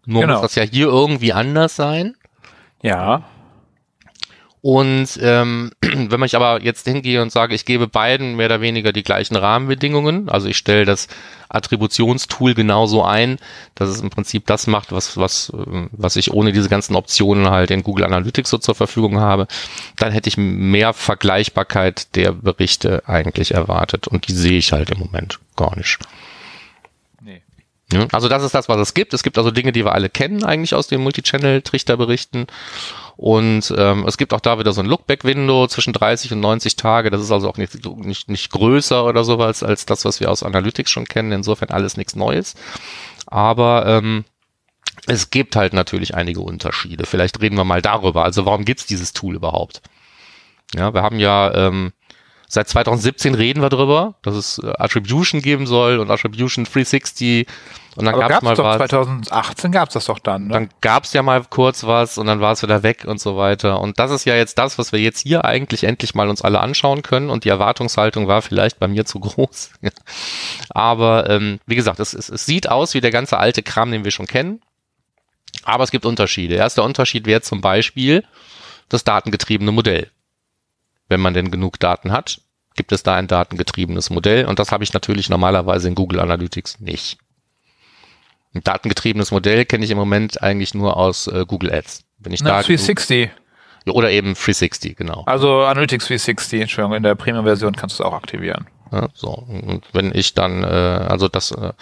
[0.05, 0.35] Nur genau.
[0.35, 2.17] muss das ja hier irgendwie anders sein.
[2.83, 3.23] Ja.
[4.63, 8.93] Und ähm, wenn ich aber jetzt hingehe und sage, ich gebe beiden mehr oder weniger
[8.93, 11.09] die gleichen Rahmenbedingungen, also ich stelle das
[11.49, 13.39] Attributionstool genauso ein,
[13.75, 17.51] dass es im Prinzip das macht, was, was, äh, was ich ohne diese ganzen Optionen
[17.51, 19.49] halt in Google Analytics so zur Verfügung habe,
[19.97, 24.07] dann hätte ich mehr Vergleichbarkeit der Berichte eigentlich erwartet.
[24.07, 25.99] Und die sehe ich halt im Moment gar nicht.
[27.93, 29.13] Ja, also das ist das, was es gibt.
[29.13, 32.47] Es gibt also Dinge, die wir alle kennen eigentlich aus den Multichannel-Trichterberichten.
[33.17, 37.11] Und ähm, es gibt auch da wieder so ein Lookback-Window zwischen 30 und 90 Tage.
[37.11, 40.43] Das ist also auch nicht, nicht, nicht größer oder sowas als das, was wir aus
[40.43, 41.33] Analytics schon kennen.
[41.33, 42.55] Insofern alles nichts Neues.
[43.27, 44.25] Aber ähm,
[45.07, 47.05] es gibt halt natürlich einige Unterschiede.
[47.07, 48.25] Vielleicht reden wir mal darüber.
[48.25, 49.83] Also warum gibt's dieses Tool überhaupt?
[50.75, 51.93] Ja, wir haben ja ähm,
[52.55, 57.47] Seit 2017 reden wir drüber, dass es äh, Attribution geben soll und Attribution 360
[57.97, 58.77] und dann gab es mal doch, was.
[58.77, 60.49] 2018 gab es das doch dann.
[60.49, 60.53] Ne?
[60.53, 63.39] Dann gab es ja mal kurz was und dann war es wieder weg und so
[63.39, 63.81] weiter.
[63.81, 66.61] Und das ist ja jetzt das, was wir jetzt hier eigentlich endlich mal uns alle
[66.61, 67.31] anschauen können.
[67.31, 69.71] Und die Erwartungshaltung war vielleicht bei mir zu groß.
[70.69, 74.05] Aber ähm, wie gesagt, es, es, es sieht aus wie der ganze alte Kram, den
[74.05, 74.61] wir schon kennen.
[75.65, 76.57] Aber es gibt Unterschiede.
[76.57, 78.25] Erster Unterschied wäre zum Beispiel
[78.91, 80.11] das datengetriebene Modell
[81.13, 82.41] wenn man denn genug Daten hat,
[82.75, 86.81] gibt es da ein datengetriebenes Modell und das habe ich natürlich normalerweise in Google Analytics
[86.81, 87.19] nicht.
[88.55, 92.05] Ein datengetriebenes Modell kenne ich im Moment eigentlich nur aus äh, Google Ads.
[92.19, 93.31] Wenn ich Na, da 360.
[93.87, 95.25] Oder eben 360, genau.
[95.27, 98.67] Also Analytics 360, Entschuldigung, in der Premium-Version kannst du es auch aktivieren.
[98.93, 101.73] Ja, so, und wenn ich dann, äh, also das äh,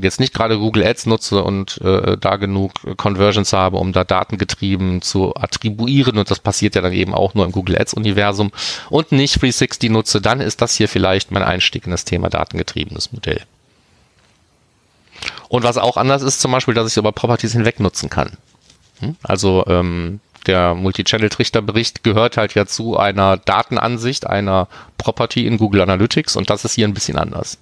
[0.00, 5.02] jetzt nicht gerade Google Ads nutze und äh, da genug Conversions habe, um da datengetrieben
[5.02, 8.50] zu attribuieren, und das passiert ja dann eben auch nur im Google Ads-Universum
[8.90, 13.12] und nicht 360 nutze, dann ist das hier vielleicht mein Einstieg in das Thema datengetriebenes
[13.12, 13.42] Modell.
[15.48, 18.32] Und was auch anders ist, zum Beispiel, dass ich über Properties hinweg nutzen kann.
[18.98, 19.14] Hm?
[19.22, 26.36] Also ähm, der Multi-Channel-Trichterbericht gehört halt ja zu einer Datenansicht, einer Property in Google Analytics
[26.36, 27.58] und das ist hier ein bisschen anders.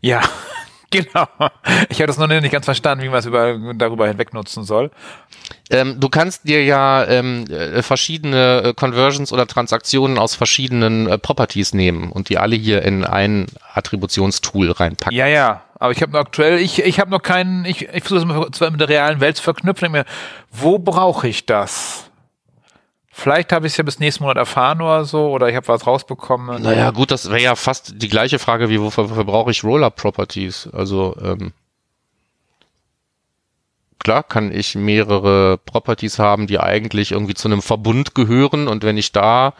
[0.00, 0.22] Ja,
[1.02, 1.28] genau.
[1.88, 4.90] Ich habe das noch nicht ganz verstanden, wie man es über, darüber hinweg nutzen soll.
[5.70, 11.16] Ähm, du kannst dir ja ähm, äh, verschiedene äh, Conversions oder Transaktionen aus verschiedenen äh,
[11.16, 15.16] Properties nehmen und die alle hier in ein Attributionstool reinpacken.
[15.16, 15.62] Ja, ja.
[15.78, 18.70] Aber ich habe noch aktuell, ich, ich habe noch keinen, ich, ich versuche es zwar
[18.70, 20.04] mit der realen Welt zu verknüpfen, mir,
[20.50, 22.09] wo brauche ich das?
[23.20, 25.86] Vielleicht habe ich es ja bis nächsten Monat erfahren oder so, oder ich habe was
[25.86, 26.62] rausbekommen.
[26.62, 30.70] Naja, gut, das wäre ja fast die gleiche Frage wie, wofür, wofür brauche ich Roll-Up-Properties?
[30.72, 31.52] Also, ähm,
[33.98, 38.96] klar kann ich mehrere Properties haben, die eigentlich irgendwie zu einem Verbund gehören und wenn
[38.96, 39.52] ich da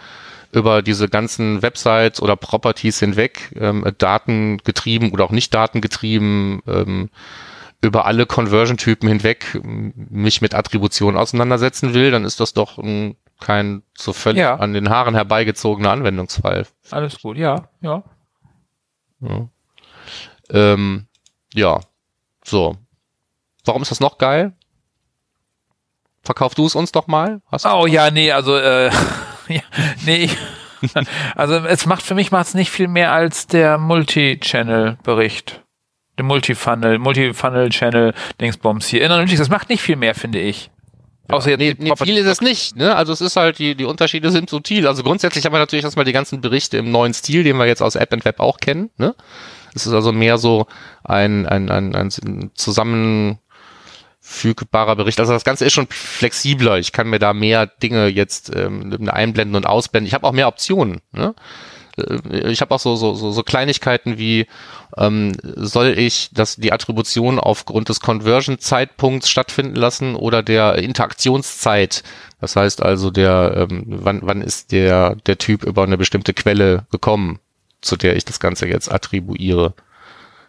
[0.52, 7.10] über diese ganzen Websites oder Properties hinweg, ähm, datengetrieben oder auch nicht datengetrieben, ähm,
[7.82, 13.82] über alle Conversion-Typen hinweg mich mit Attribution auseinandersetzen will, dann ist das doch ein, kein
[13.96, 14.56] so völlig ja.
[14.56, 16.66] an den Haaren herbeigezogener Anwendungsfall.
[16.90, 18.02] Alles gut, ja, ja.
[19.20, 19.48] Ja.
[20.50, 21.06] Ähm,
[21.54, 21.80] ja.
[22.44, 22.76] So.
[23.64, 24.52] Warum ist das noch geil?
[26.22, 27.40] Verkauf du es uns doch mal?
[27.50, 28.86] Hast oh ja, nee, also äh,
[29.48, 29.62] ja,
[30.04, 30.30] nee.
[31.36, 35.62] Also es macht für mich macht es nicht viel mehr als der Multi-Channel-Bericht.
[36.16, 39.04] Der Multi-Funnel, Multi-Funnel-Channel Dingsbombs hier.
[39.04, 40.70] In Analytics, das macht nicht viel mehr, finde ich.
[41.30, 41.36] Ja.
[41.36, 42.94] Außer jetzt nee, nee, viel ist es nicht, ne?
[42.94, 44.86] Also es ist halt, die, die Unterschiede sind subtil.
[44.86, 47.82] Also grundsätzlich haben wir natürlich erstmal die ganzen Berichte im neuen Stil, den wir jetzt
[47.82, 49.14] aus App and Web auch kennen, ne?
[49.74, 50.66] Es ist also mehr so
[51.04, 53.38] ein, ein, ein, ein zusammen
[54.20, 55.18] fügbarer Bericht.
[55.20, 56.78] Also das Ganze ist schon flexibler.
[56.78, 60.06] Ich kann mir da mehr Dinge jetzt ähm, einblenden und ausblenden.
[60.06, 61.00] Ich habe auch mehr Optionen.
[61.12, 61.34] Ne?
[62.00, 64.46] Äh, ich habe auch so, so, so, so Kleinigkeiten wie,
[64.96, 72.02] ähm, soll ich das, die Attribution aufgrund des Conversion-Zeitpunkts stattfinden lassen oder der Interaktionszeit?
[72.40, 76.86] Das heißt also, der, ähm, wann, wann ist der, der Typ über eine bestimmte Quelle
[76.90, 77.38] gekommen,
[77.80, 79.74] zu der ich das Ganze jetzt attribuiere?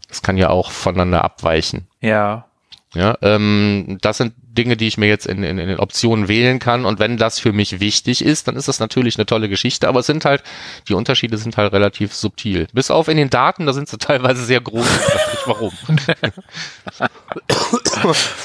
[0.07, 1.87] Das kann ja auch voneinander abweichen.
[2.01, 2.45] Ja.
[2.93, 6.59] Ja, ähm, das sind Dinge, die ich mir jetzt in, in, in den Optionen wählen
[6.59, 6.85] kann.
[6.85, 9.87] Und wenn das für mich wichtig ist, dann ist das natürlich eine tolle Geschichte.
[9.87, 10.43] Aber es sind halt,
[10.87, 12.67] die Unterschiede sind halt relativ subtil.
[12.73, 14.85] Bis auf in den Daten, da sind sie teilweise sehr groß.
[14.85, 15.71] Ich warum.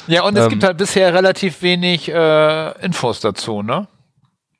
[0.07, 3.89] ja, und es ähm, gibt halt bisher relativ wenig äh, Infos dazu, ne?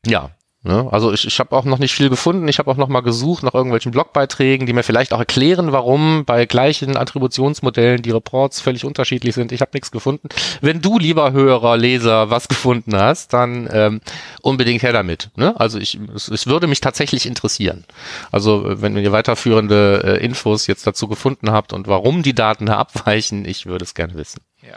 [0.05, 0.31] Ja,
[0.67, 0.89] Ne?
[0.91, 2.49] Also ich, ich habe auch noch nicht viel gefunden.
[2.49, 6.25] Ich habe auch noch mal gesucht nach irgendwelchen Blogbeiträgen, die mir vielleicht auch erklären, warum
[6.25, 9.53] bei gleichen Attributionsmodellen die Reports völlig unterschiedlich sind.
[9.53, 10.29] Ich habe nichts gefunden.
[10.61, 14.01] Wenn du, lieber Hörer, Leser, was gefunden hast, dann ähm,
[14.43, 15.31] unbedingt her damit.
[15.37, 15.55] Ne?
[15.59, 17.85] Also ich, es, es würde mich tatsächlich interessieren.
[18.33, 22.79] Also wenn ihr weiterführende äh, Infos jetzt dazu gefunden habt und warum die Daten da
[22.79, 24.41] abweichen, ich würde es gerne wissen.
[24.63, 24.75] Ja.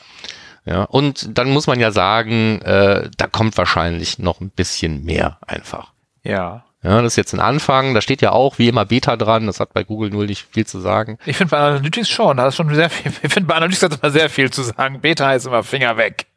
[0.66, 5.38] Ja, und dann muss man ja sagen, äh, da kommt wahrscheinlich noch ein bisschen mehr
[5.46, 5.94] einfach.
[6.24, 6.66] Ja.
[6.82, 7.94] Ja, das ist jetzt ein Anfang.
[7.94, 9.48] Da steht ja auch wie immer Beta dran.
[9.48, 11.18] Das hat bei Google null nicht viel zu sagen.
[11.26, 13.12] Ich finde bei Analytics schon, da ist schon sehr viel.
[13.22, 15.02] Ich finde bei Analytics hat immer sehr viel zu sagen.
[15.02, 16.28] Beta heißt immer Finger weg.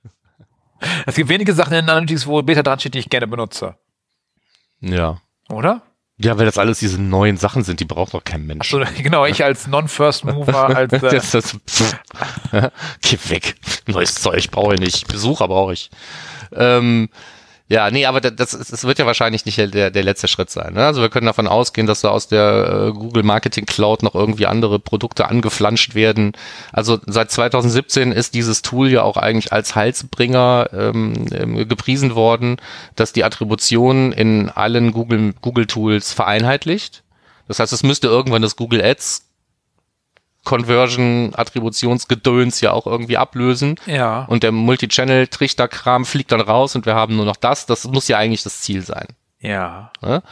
[1.06, 3.76] Es gibt wenige Sachen in Analytics, wo Beta dran steht, die ich gerne benutze.
[4.80, 5.20] Ja.
[5.48, 5.82] Oder?
[6.22, 8.70] Ja, weil das alles diese neuen Sachen sind, die braucht doch kein Mensch.
[8.70, 11.96] So, genau, ich als Non-First Mover, als äh, das, das, pff,
[13.02, 13.56] geh weg.
[13.86, 15.08] Neues Zeug brauche ich nicht.
[15.08, 15.90] Besucher brauche ich.
[16.54, 17.08] Ähm,
[17.68, 20.74] ja, nee, aber das, das wird ja wahrscheinlich nicht der, der letzte Schritt sein.
[20.74, 20.84] Ne?
[20.84, 24.46] Also wir können davon ausgehen, dass da aus der äh, Google Marketing Cloud noch irgendwie
[24.46, 26.32] andere Produkte angeflanscht werden.
[26.72, 32.56] Also seit 2017 ist dieses Tool ja auch eigentlich als Halsbringer ähm, ähm, gepriesen worden,
[32.94, 37.02] dass die Attribution in allen Google, Google Tools vereinheitlicht.
[37.48, 39.31] Das heißt, es müsste irgendwann das Google Ads
[40.44, 43.76] Conversion, Attributionsgedöns ja auch irgendwie ablösen.
[43.86, 44.24] ja.
[44.24, 47.66] Und der Multichannel-Trichterkram fliegt dann raus und wir haben nur noch das.
[47.66, 49.06] Das muss ja eigentlich das Ziel sein.
[49.40, 49.92] Ja.
[50.00, 50.22] Ne?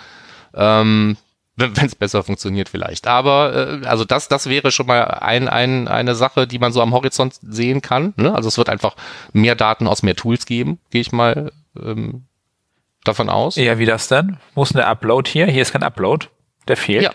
[0.54, 1.16] Ähm,
[1.56, 3.06] wenn es besser funktioniert vielleicht.
[3.06, 6.80] Aber äh, also das, das wäre schon mal ein, ein, eine Sache, die man so
[6.80, 8.14] am Horizont sehen kann.
[8.16, 8.34] Ne?
[8.34, 8.96] Also es wird einfach
[9.32, 12.24] mehr Daten aus mehr Tools geben, gehe ich mal ähm,
[13.04, 13.56] davon aus.
[13.56, 14.38] Ja, wie das denn?
[14.54, 15.46] Wo ist denn der Upload hier?
[15.46, 16.26] Hier ist kein Upload.
[16.68, 17.02] Der fehlt.
[17.02, 17.12] Ja,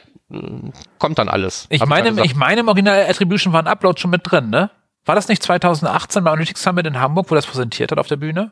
[1.00, 1.68] kommt dann alles.
[1.70, 4.72] Ich meine, ich meine, im Original Attribution war ein Upload schon mit drin, ne?
[5.06, 8.18] War das nicht 2018 bei Analytics Summit in Hamburg, wo das präsentiert hat auf der
[8.18, 8.52] Bühne?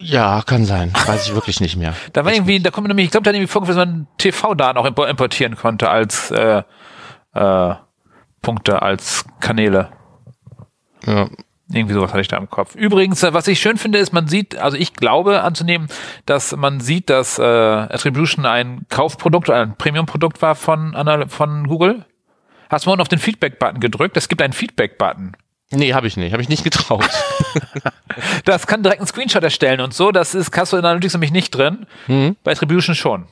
[0.00, 0.92] ja, kann sein.
[1.06, 1.92] Weiß ich wirklich nicht mehr.
[2.12, 4.78] Da war irgendwie, da kommt nämlich, ich glaube, da hat irgendwie vorgeführt, dass man TV-Daten
[4.78, 6.62] auch impo- importieren konnte als äh,
[7.34, 7.74] äh,
[8.40, 9.88] Punkte, als Kanäle.
[11.04, 11.28] Ja.
[11.72, 12.74] Irgendwie sowas hatte ich da im Kopf.
[12.74, 15.88] Übrigens, äh, was ich schön finde, ist, man sieht, also ich glaube anzunehmen,
[16.24, 20.94] dass man sieht, dass äh, Attribution ein Kaufprodukt oder ein Premium-Produkt war von,
[21.28, 22.04] von Google.
[22.70, 24.16] Hast du mal auf den Feedback-Button gedrückt?
[24.16, 25.36] Es gibt einen Feedback-Button.
[25.70, 26.32] Nee, habe ich nicht.
[26.32, 27.08] Habe ich nicht getraut.
[28.44, 30.10] Das kann direkt einen Screenshot erstellen und so.
[30.10, 31.86] Das ist Custom Analytics nämlich nicht drin.
[32.06, 32.34] Hm?
[32.42, 33.26] Bei Attribution schon.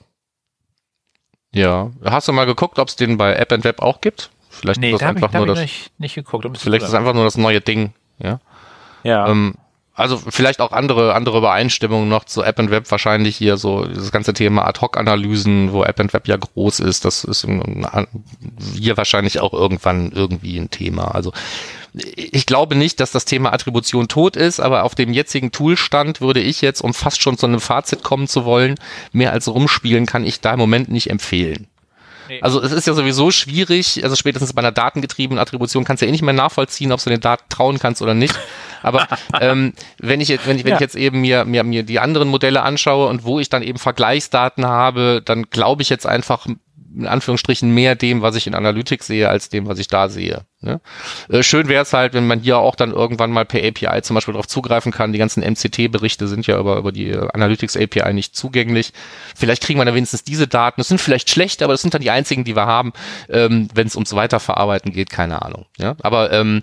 [1.52, 1.90] Ja.
[2.04, 4.30] Hast du mal geguckt, ob es den bei App and Web auch gibt?
[4.50, 5.60] Vielleicht Nee, ist da das ich, einfach hab nur ich das.
[5.60, 6.46] nicht, nicht geguckt.
[6.58, 7.92] Vielleicht ist einfach nur das neue Ding.
[8.18, 8.40] Ja.
[9.02, 9.28] ja.
[9.28, 9.54] Ähm,
[9.96, 14.12] also vielleicht auch andere andere Übereinstimmungen noch zu App and Web wahrscheinlich hier so das
[14.12, 17.46] ganze Thema Ad-Hoc-Analysen, wo App and Web ja groß ist, das ist
[18.74, 21.14] hier wahrscheinlich auch irgendwann irgendwie ein Thema.
[21.14, 21.32] Also
[22.14, 26.40] ich glaube nicht, dass das Thema Attribution tot ist, aber auf dem jetzigen Toolstand würde
[26.40, 28.74] ich jetzt, um fast schon zu einem Fazit kommen zu wollen,
[29.12, 31.68] mehr als rumspielen kann ich da im Moment nicht empfehlen.
[32.28, 32.40] Nee.
[32.42, 36.08] Also es ist ja sowieso schwierig, also spätestens bei einer datengetriebenen Attribution kannst du ja
[36.08, 38.38] eh nicht mehr nachvollziehen, ob du den Daten trauen kannst oder nicht.
[38.82, 39.06] Aber
[39.40, 40.76] ähm, wenn ich jetzt, wenn ich, wenn Ja.
[40.76, 43.78] ich jetzt eben mir, mir, mir die anderen Modelle anschaue und wo ich dann eben
[43.78, 49.06] Vergleichsdaten habe, dann glaube ich jetzt einfach in Anführungsstrichen mehr dem, was ich in Analytics
[49.06, 50.46] sehe, als dem, was ich da sehe.
[50.62, 50.80] Ne?
[51.28, 54.14] Äh, schön wäre es halt, wenn man hier auch dann irgendwann mal per API zum
[54.14, 55.12] Beispiel darauf zugreifen kann.
[55.12, 58.92] Die ganzen MCT-Berichte sind ja über, über die äh, Analytics API nicht zugänglich.
[59.34, 60.80] Vielleicht kriegen wir dann wenigstens diese Daten.
[60.80, 62.94] Das sind vielleicht schlecht, aber das sind dann die einzigen, die wir haben,
[63.28, 65.66] ähm, wenn es ums Weiterverarbeiten geht, keine Ahnung.
[65.76, 65.94] Ja?
[66.00, 66.62] Aber ähm,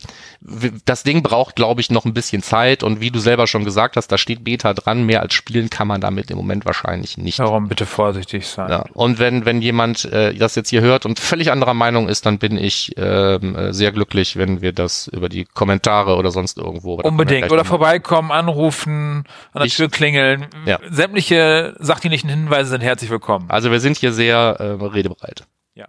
[0.86, 3.96] das Ding braucht, glaube ich, noch ein bisschen Zeit und wie du selber schon gesagt
[3.96, 7.38] hast, da steht Beta dran, mehr als spielen kann man damit im Moment wahrscheinlich nicht.
[7.40, 8.70] Darum bitte vorsichtig sein.
[8.70, 12.26] Ja, und wenn, wenn jemand äh, das jetzt hier hört und völlig anderer Meinung ist,
[12.26, 16.58] dann bin ich ähm, äh, sehr glücklich, wenn wir das über die Kommentare oder sonst
[16.58, 16.96] irgendwo.
[16.96, 17.52] Unbedingt.
[17.52, 20.48] Oder vorbeikommen, anrufen, an der Ich- Tür klingeln.
[20.66, 20.80] Ja.
[20.90, 23.46] Sämtliche sachdienlichen Hinweise sind herzlich willkommen.
[23.50, 25.46] Also wir sind hier sehr äh, redebereit.
[25.76, 25.88] Ja.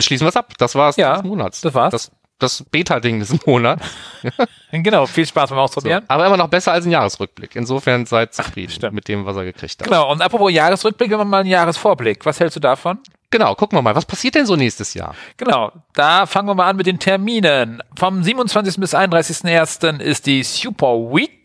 [0.00, 0.52] Schließen wir es ab.
[0.58, 1.60] Das war's Ja, des Monats.
[1.62, 1.92] das war's.
[1.92, 3.86] Das, das Beta-Ding des Monats.
[4.70, 5.62] Genau, viel Spaß beim So.
[5.62, 6.04] Ausprobieren.
[6.08, 7.56] Aber immer noch besser als ein Jahresrückblick.
[7.56, 8.92] Insofern seid zufrieden stimmt.
[8.94, 9.84] mit dem, was er gekriegt hat.
[9.88, 12.26] Genau, und apropos Jahresrückblick, wenn wir mal einen Jahresvorblick.
[12.26, 12.98] Was hältst du davon?
[13.30, 13.94] Genau, gucken wir mal.
[13.94, 15.14] Was passiert denn so nächstes Jahr?
[15.36, 17.82] Genau, da fangen wir mal an mit den Terminen.
[17.94, 18.76] Vom 27.
[18.76, 20.00] bis 31.01.
[20.00, 21.37] ist die Super Week.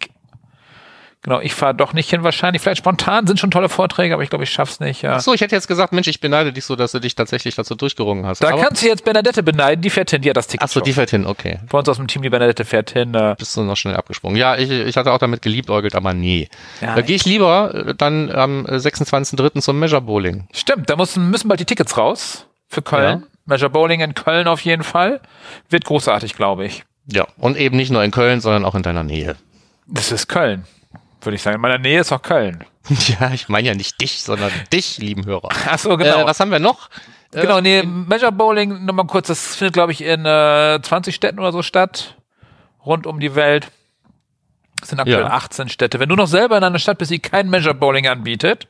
[1.24, 2.62] Genau, ich fahre doch nicht hin wahrscheinlich.
[2.62, 5.02] Vielleicht spontan sind schon tolle Vorträge, aber ich glaube, ich schaff's nicht.
[5.04, 5.16] Ja.
[5.16, 7.56] Ach so, ich hätte jetzt gesagt, Mensch, ich beneide dich so, dass du dich tatsächlich
[7.56, 8.44] dazu durchgerungen hast.
[8.44, 10.68] Da Aber- kannst du jetzt Bernadette beneiden, die fährt hin, die hat das Ticket Ach
[10.68, 10.84] so, schon.
[10.84, 11.60] die fährt hin, okay.
[11.70, 13.14] Bei uns aus dem Team, die Bernadette fährt hin.
[13.16, 14.36] Äh, bist du noch schnell abgesprungen.
[14.38, 16.50] Ja, ich, ich hatte auch damit geliebäugelt, aber nee.
[16.82, 19.62] Ja, da gehe ich lieber äh, dann am äh, 26.03.
[19.62, 20.48] zum Measure Bowling.
[20.54, 23.22] Stimmt, da müssen, müssen bald die Tickets raus für Köln.
[23.22, 23.28] Ja.
[23.46, 25.22] Measure Bowling in Köln auf jeden Fall.
[25.70, 26.84] Wird großartig, glaube ich.
[27.10, 29.36] Ja, und eben nicht nur in Köln, sondern auch in deiner Nähe.
[29.88, 30.64] Das ist Köln,
[31.26, 31.56] würde ich sagen.
[31.56, 32.64] In meiner Nähe ist auch Köln.
[33.20, 35.50] Ja, ich meine ja nicht dich, sondern dich, lieben Hörer.
[35.70, 36.20] Ach so, genau.
[36.20, 36.90] Äh, was haben wir noch?
[37.34, 41.40] Äh, genau, nee, Measure Bowling, nochmal kurz, das findet, glaube ich, in äh, 20 Städten
[41.40, 42.18] oder so statt.
[42.86, 43.72] Rund um die Welt.
[44.82, 45.28] Es sind aktuell Ja.
[45.30, 46.00] 18 Städte.
[46.02, 48.68] Wenn du noch selber in einer Stadt bist, die kein Measure Bowling anbietet,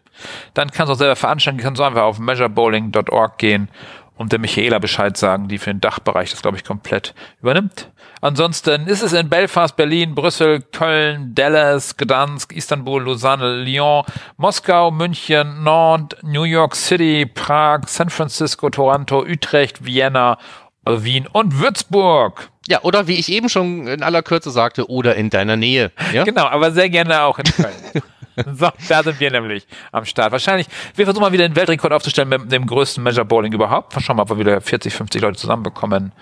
[0.54, 3.70] dann kannst du auch selber veranstalten, kannst du einfach auf measurebowling.org gehen
[4.16, 7.90] und der Michaela Bescheid sagen, die für den Dachbereich das, glaube ich, komplett übernimmt.
[8.24, 14.06] Ansonsten ist es in Belfast, Berlin, Brüssel, Köln, Dallas, Gdansk, Istanbul, Lausanne, Lyon,
[14.38, 20.38] Moskau, München, Nantes, New York City, Prag, San Francisco, Toronto, Utrecht, Vienna,
[20.86, 22.50] Wien und Würzburg.
[22.66, 25.92] Ja, oder wie ich eben schon in aller Kürze sagte, oder in deiner Nähe.
[26.14, 26.24] Ja?
[26.34, 27.76] Genau, aber sehr gerne auch in Köln.
[28.36, 30.32] So, da sind wir nämlich am Start.
[30.32, 30.66] Wahrscheinlich,
[30.96, 33.94] wir versuchen mal wieder den Weltrekord aufzustellen mit dem größten Measure Bowling überhaupt.
[33.94, 36.14] Schauen wir mal, ob wir wieder 40, 50 Leute zusammenbekommen.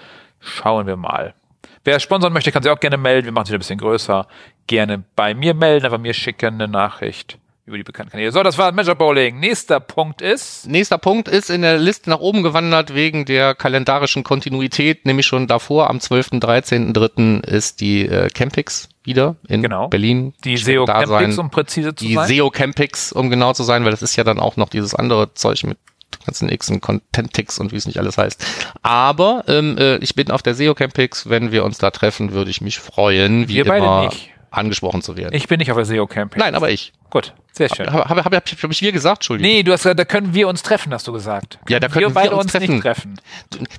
[0.41, 1.35] Schauen wir mal.
[1.83, 3.25] Wer sponsern möchte, kann sich auch gerne melden.
[3.25, 4.27] Wir machen es wieder ein bisschen größer.
[4.67, 8.31] Gerne bei mir melden, einfach mir schicken eine Nachricht über die bekannten Kanäle.
[8.31, 9.39] So, das war Measure Bowling.
[9.39, 10.67] Nächster Punkt ist.
[10.67, 15.47] Nächster Punkt ist in der Liste nach oben gewandert wegen der kalendarischen Kontinuität, nämlich schon
[15.47, 17.43] davor am 12., 13.3.
[17.45, 19.87] ist die äh, Campix wieder in Genau.
[19.87, 20.33] Berlin.
[20.43, 21.39] Die SEO Campix, sein.
[21.39, 22.27] um präzise zu Die sein.
[22.27, 25.33] SEO Campix, um genau zu sein, weil das ist ja dann auch noch dieses andere
[25.33, 25.77] Zeug mit
[26.25, 28.43] ganzen X und Contentix und wie es nicht alles heißt.
[28.81, 32.51] Aber ähm, äh, ich bin auf der SEO Campix, wenn wir uns da treffen, würde
[32.51, 34.29] ich mich freuen, wie Wir beide immer nicht.
[34.51, 35.33] angesprochen zu werden.
[35.35, 36.39] Ich bin nicht auf der SEO Camping.
[36.39, 36.93] Nein, aber ich.
[37.09, 37.87] Gut, sehr schön.
[37.91, 39.51] Habe hab, hab, hab, hab ich wir gesagt, Entschuldigung.
[39.51, 41.59] Nee, du hast gesagt, da können wir uns treffen, hast du gesagt.
[41.67, 42.75] Ja, da wir können beide wir uns treffen.
[42.75, 43.19] nicht treffen.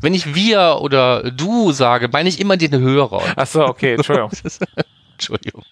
[0.03, 3.23] Wenn ich wir oder du sage, meine ich immer den Hörer.
[3.37, 4.31] Ach so, okay, Entschuldigung.
[5.23, 5.63] Entschuldigung.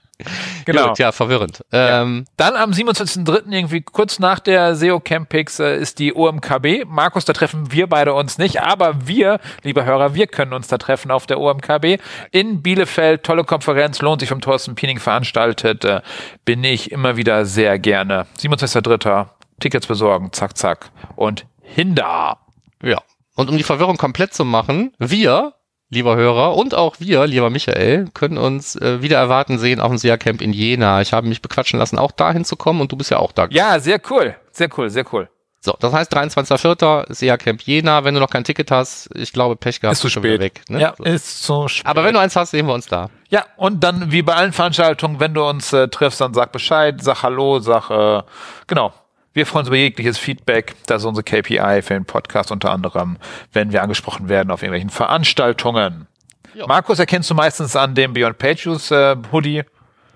[0.65, 0.89] Genau.
[0.89, 1.65] Gut, ja, verwirrend.
[1.73, 3.51] Ähm, Dann am 27.03.
[3.51, 6.85] irgendwie kurz nach der SEO Campix äh, ist die OMKB.
[6.87, 10.79] Markus, da treffen wir beide uns nicht, aber wir, liebe Hörer, wir können uns da
[10.79, 13.25] treffen auf der OMKB in Bielefeld.
[13.25, 15.85] Tolle Konferenz, lohnt sich vom Thorsten Piening veranstaltet.
[15.85, 16.03] Äh,
[16.45, 18.27] bin ich immer wieder sehr gerne.
[18.39, 19.27] 27.03.
[19.59, 20.91] Tickets besorgen, zack, zack.
[21.17, 22.39] Und hinda.
[22.83, 22.99] ja.
[23.37, 25.55] Und um die Verwirrung komplett zu machen, wir,
[25.91, 29.99] lieber Hörer, und auch wir, lieber Michael, können uns äh, wieder erwarten sehen auf dem
[29.99, 31.01] SEA Camp in Jena.
[31.03, 33.47] Ich habe mich bequatschen lassen, auch dahin zu kommen und du bist ja auch da.
[33.51, 34.35] Ja, sehr cool.
[34.53, 35.29] Sehr cool, sehr cool.
[35.63, 37.13] So, das heißt 23.04.
[37.13, 38.03] SEA Camp Jena.
[38.05, 40.41] Wenn du noch kein Ticket hast, ich glaube, Pech gehabt, Ist zu schon wieder spät.
[40.57, 40.63] weg.
[40.71, 40.81] Ne?
[40.81, 41.05] Ja, So.
[41.05, 41.87] ist zu spät.
[41.87, 43.11] Aber wenn du eins hast, sehen wir uns da.
[43.29, 47.03] Ja, und dann wie bei allen Veranstaltungen, wenn du uns äh, triffst, dann sag Bescheid,
[47.03, 48.23] sag Hallo, sag, äh,
[48.69, 48.95] genau.
[49.33, 50.75] Wir freuen uns über jegliches Feedback.
[50.87, 53.17] Das ist unsere KPI für den Podcast unter anderem,
[53.53, 56.09] wenn wir angesprochen werden auf irgendwelchen Veranstaltungen.
[56.55, 56.67] Ja.
[56.67, 59.63] Markus erkennst du meistens an dem Beyond Pages äh, Hoodie.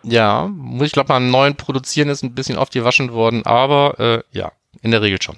[0.02, 4.22] Ja, muss ich glaube beim neuen Produzieren ist ein bisschen oft gewaschen worden, aber äh,
[4.36, 4.52] ja,
[4.82, 5.36] in der Regel schon.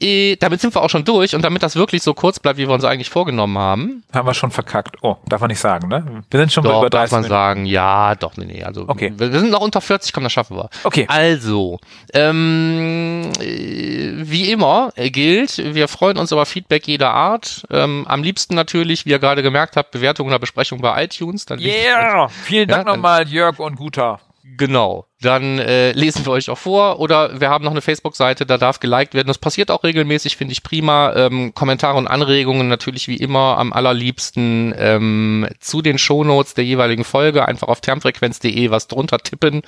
[0.00, 2.66] Äh, damit sind wir auch schon durch und damit das wirklich so kurz bleibt, wie
[2.66, 4.96] wir uns eigentlich vorgenommen haben, Haben wir schon verkackt.
[5.02, 6.22] Oh, darf man nicht sagen, ne?
[6.30, 7.34] Wir sind schon bei doch, über darf 30 man Minuten.
[7.34, 9.12] sagen, ja, doch, nee, nee, also Okay.
[9.16, 10.70] wir, sind noch unter 40, komm, das schaffen wir.
[10.84, 11.04] Okay.
[11.08, 11.78] Also,
[12.14, 17.66] ähm, äh, wie immer äh, gilt, wir freuen uns über Feedback jeder Art.
[17.70, 21.46] Ähm, am liebsten natürlich, wie ihr gerade gemerkt habt, Bewertung oder Besprechung bei iTunes.
[21.46, 22.28] Dann Yeah!
[22.28, 24.20] Vielen Dank Ja, nochmal, Jörg und Guter.
[24.56, 25.06] Genau.
[25.20, 28.80] Dann äh, lesen wir euch auch vor oder wir haben noch eine Facebook-Seite, da darf
[28.80, 29.28] geliked werden.
[29.28, 31.12] Das passiert auch regelmäßig, finde ich prima.
[31.14, 37.04] Ähm, Kommentare und Anregungen natürlich wie immer am allerliebsten ähm, zu den Shownotes der jeweiligen
[37.04, 37.46] Folge.
[37.46, 39.62] Einfach auf termfrequenz.de was drunter tippen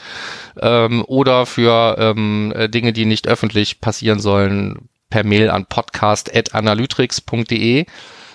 [0.60, 7.86] ähm, oder für ähm, äh, Dinge, die nicht öffentlich passieren sollen, per Mail an podcast.analytrix.de.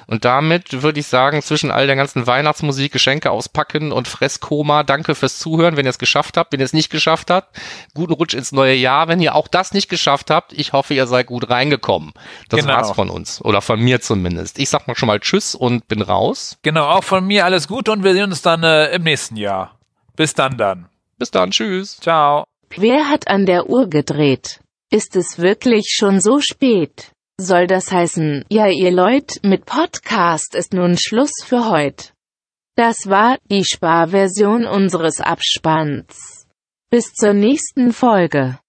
[0.07, 5.15] Und damit würde ich sagen, zwischen all der ganzen Weihnachtsmusik, Geschenke auspacken und Fresskoma, danke
[5.15, 6.53] fürs Zuhören, wenn ihr es geschafft habt.
[6.53, 7.55] Wenn ihr es nicht geschafft habt,
[7.93, 9.07] guten Rutsch ins neue Jahr.
[9.09, 12.13] Wenn ihr auch das nicht geschafft habt, ich hoffe, ihr seid gut reingekommen.
[12.49, 12.73] Das Genau.
[12.73, 13.41] war's von uns.
[13.43, 14.59] Oder von mir zumindest.
[14.59, 16.57] Ich sag mal schon mal Tschüss und bin raus.
[16.63, 19.77] Genau, auch von mir alles Gute und wir sehen uns dann äh, im nächsten Jahr.
[20.15, 20.87] Bis dann dann.
[21.17, 21.51] Bis dann.
[21.51, 21.97] Tschüss.
[21.99, 22.45] Ciao.
[22.75, 24.61] Wer hat an der Uhr gedreht?
[24.89, 27.11] Ist es wirklich schon so spät?
[27.39, 32.09] Soll das heißen, ja ihr Leut, mit Podcast ist nun Schluss für heute.
[32.75, 36.47] Das war die Sparversion unseres Abspanns.
[36.89, 38.57] Bis zur nächsten Folge.